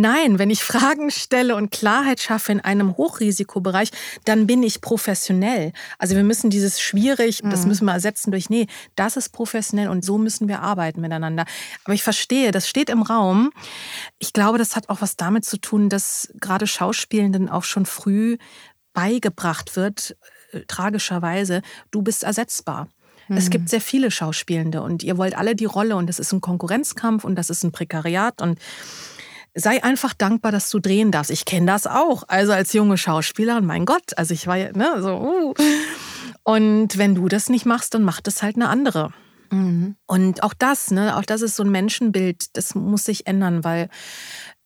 [0.00, 3.90] Nein, wenn ich Fragen stelle und Klarheit schaffe in einem Hochrisikobereich,
[4.24, 5.74] dann bin ich professionell.
[5.98, 7.68] Also wir müssen dieses schwierig, das mhm.
[7.68, 11.44] müssen wir ersetzen durch, nee, das ist professionell und so müssen wir arbeiten miteinander.
[11.84, 13.52] Aber ich verstehe, das steht im Raum.
[14.18, 18.38] Ich glaube, das hat auch was damit zu tun, dass gerade Schauspielenden auch schon früh
[18.94, 20.16] beigebracht wird,
[20.52, 22.88] äh, tragischerweise, du bist ersetzbar.
[23.32, 23.68] Es gibt mhm.
[23.68, 27.36] sehr viele Schauspielende und ihr wollt alle die Rolle und das ist ein Konkurrenzkampf und
[27.36, 28.58] das ist ein Prekariat und
[29.54, 31.30] sei einfach dankbar, dass du drehen darfst.
[31.30, 32.24] Ich kenne das auch.
[32.28, 35.16] Also als junge Schauspielerin, mein Gott, also ich war ja, ne, so.
[35.20, 35.54] Uh.
[36.42, 39.12] Und wenn du das nicht machst, dann macht es halt eine andere.
[39.50, 39.96] Mhm.
[40.06, 43.88] Und auch das, ne, auch das ist so ein Menschenbild, das muss sich ändern, weil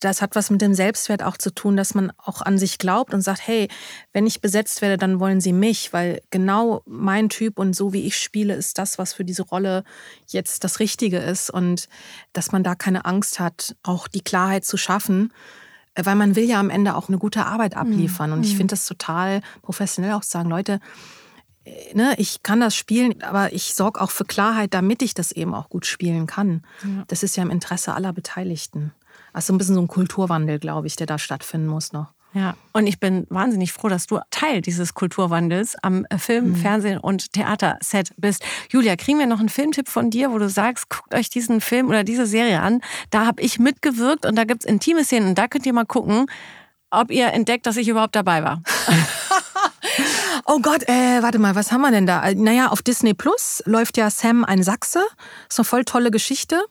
[0.05, 3.15] das hat was mit dem Selbstwert auch zu tun, dass man auch an sich glaubt
[3.15, 3.69] und sagt, hey,
[4.13, 8.07] wenn ich besetzt werde, dann wollen sie mich, weil genau mein Typ und so wie
[8.07, 9.85] ich spiele, ist das, was für diese Rolle
[10.29, 11.89] jetzt das Richtige ist und
[12.33, 15.33] dass man da keine Angst hat, auch die Klarheit zu schaffen,
[15.95, 18.59] weil man will ja am Ende auch eine gute Arbeit abliefern und ich mhm.
[18.59, 20.81] finde das total professionell auch zu sagen, Leute,
[21.65, 25.33] äh, Ne, ich kann das spielen, aber ich sorge auch für Klarheit, damit ich das
[25.33, 26.63] eben auch gut spielen kann.
[26.83, 27.05] Ja.
[27.09, 28.93] Das ist ja im Interesse aller Beteiligten.
[29.35, 32.15] Also ein bisschen so ein Kulturwandel, glaube ich, der da stattfinden muss noch.
[32.35, 36.57] Ja, und ich bin wahnsinnig froh, dass du Teil dieses Kulturwandels am äh, Film, mhm.
[36.57, 38.45] Fernsehen und Theaterset bist.
[38.71, 41.89] Julia, kriegen wir noch einen Filmtipp von dir, wo du sagst, guckt euch diesen Film
[41.89, 42.81] oder diese Serie an.
[43.11, 45.87] Da habe ich mitgewirkt und da gibt es intime Szenen und da könnt ihr mal
[45.87, 46.27] gucken,
[46.91, 48.63] ob ihr entdeckt, dass ich überhaupt dabei war.
[50.47, 52.23] Oh Gott, äh, warte mal, was haben wir denn da?
[52.23, 55.03] Äh, naja, auf Disney Plus läuft ja Sam ein Sachse.
[55.49, 56.63] Ist eine voll tolle Geschichte.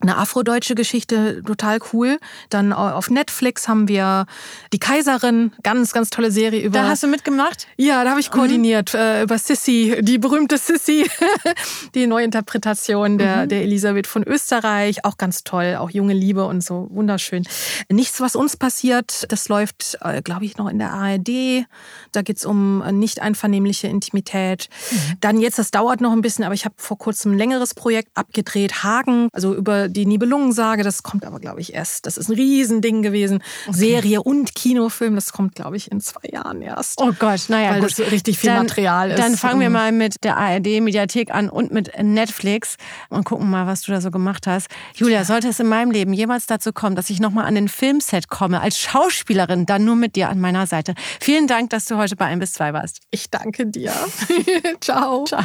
[0.00, 2.18] Eine afrodeutsche Geschichte, total cool.
[2.48, 4.26] Dann auf Netflix haben wir
[4.72, 6.78] Die Kaiserin, ganz, ganz tolle Serie über.
[6.78, 7.66] Da hast du mitgemacht?
[7.76, 9.00] Ja, da habe ich koordiniert mhm.
[9.00, 11.10] äh, über Sissy, die berühmte Sissy,
[11.94, 13.48] die Neuinterpretation der, mhm.
[13.50, 15.04] der Elisabeth von Österreich.
[15.04, 17.44] Auch ganz toll, auch junge Liebe und so, wunderschön.
[17.90, 21.66] Nichts, was uns passiert, das läuft, äh, glaube ich, noch in der ARD.
[22.12, 24.68] Da geht's um äh, nicht einvernehmliche Intimität.
[24.90, 24.96] Mhm.
[25.20, 28.10] Dann jetzt, das dauert noch ein bisschen, aber ich habe vor kurzem ein längeres Projekt
[28.14, 32.06] abgedreht, Hagen, also über die Nibelungensage, das kommt aber, glaube ich, erst.
[32.06, 33.42] Das ist ein Riesending gewesen.
[33.66, 33.78] Okay.
[33.78, 37.00] Serie und Kinofilm, das kommt, glaube ich, in zwei Jahren erst.
[37.00, 37.98] Oh Gott, naja, weil gut.
[37.98, 39.18] das richtig viel dann, Material ist.
[39.18, 42.76] Dann fangen wir mal mit der ARD-Mediathek an und mit Netflix
[43.08, 44.68] und gucken mal, was du da so gemacht hast.
[44.94, 48.28] Julia, sollte es in meinem Leben jemals dazu kommen, dass ich nochmal an den Filmset
[48.28, 50.94] komme, als Schauspielerin, dann nur mit dir an meiner Seite.
[51.20, 53.00] Vielen Dank, dass du heute bei 1 bis 2 warst.
[53.10, 53.92] Ich danke dir.
[54.80, 55.24] Ciao.
[55.24, 55.44] Ciao.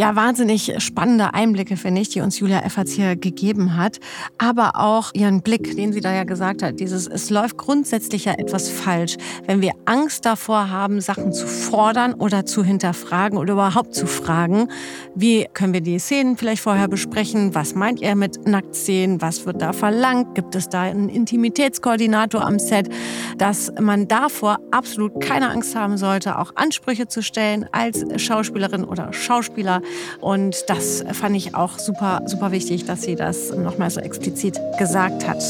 [0.00, 3.98] Ja, wahnsinnig spannende Einblicke, finde ich, die uns Julia Efferts hier gegeben hat.
[4.38, 8.34] Aber auch ihren Blick, den sie da ja gesagt hat, dieses, es läuft grundsätzlich ja
[8.34, 13.92] etwas falsch, wenn wir Angst davor haben, Sachen zu fordern oder zu hinterfragen oder überhaupt
[13.92, 14.68] zu fragen.
[15.16, 17.56] Wie können wir die Szenen vielleicht vorher besprechen?
[17.56, 19.20] Was meint ihr mit Nacktszenen?
[19.20, 20.36] Was wird da verlangt?
[20.36, 22.88] Gibt es da einen Intimitätskoordinator am Set?
[23.36, 29.12] Dass man davor absolut keine Angst haben sollte, auch Ansprüche zu stellen als Schauspielerin oder
[29.12, 29.82] Schauspieler
[30.20, 35.26] und das fand ich auch super, super wichtig, dass sie das nochmal so explizit gesagt
[35.26, 35.42] hat.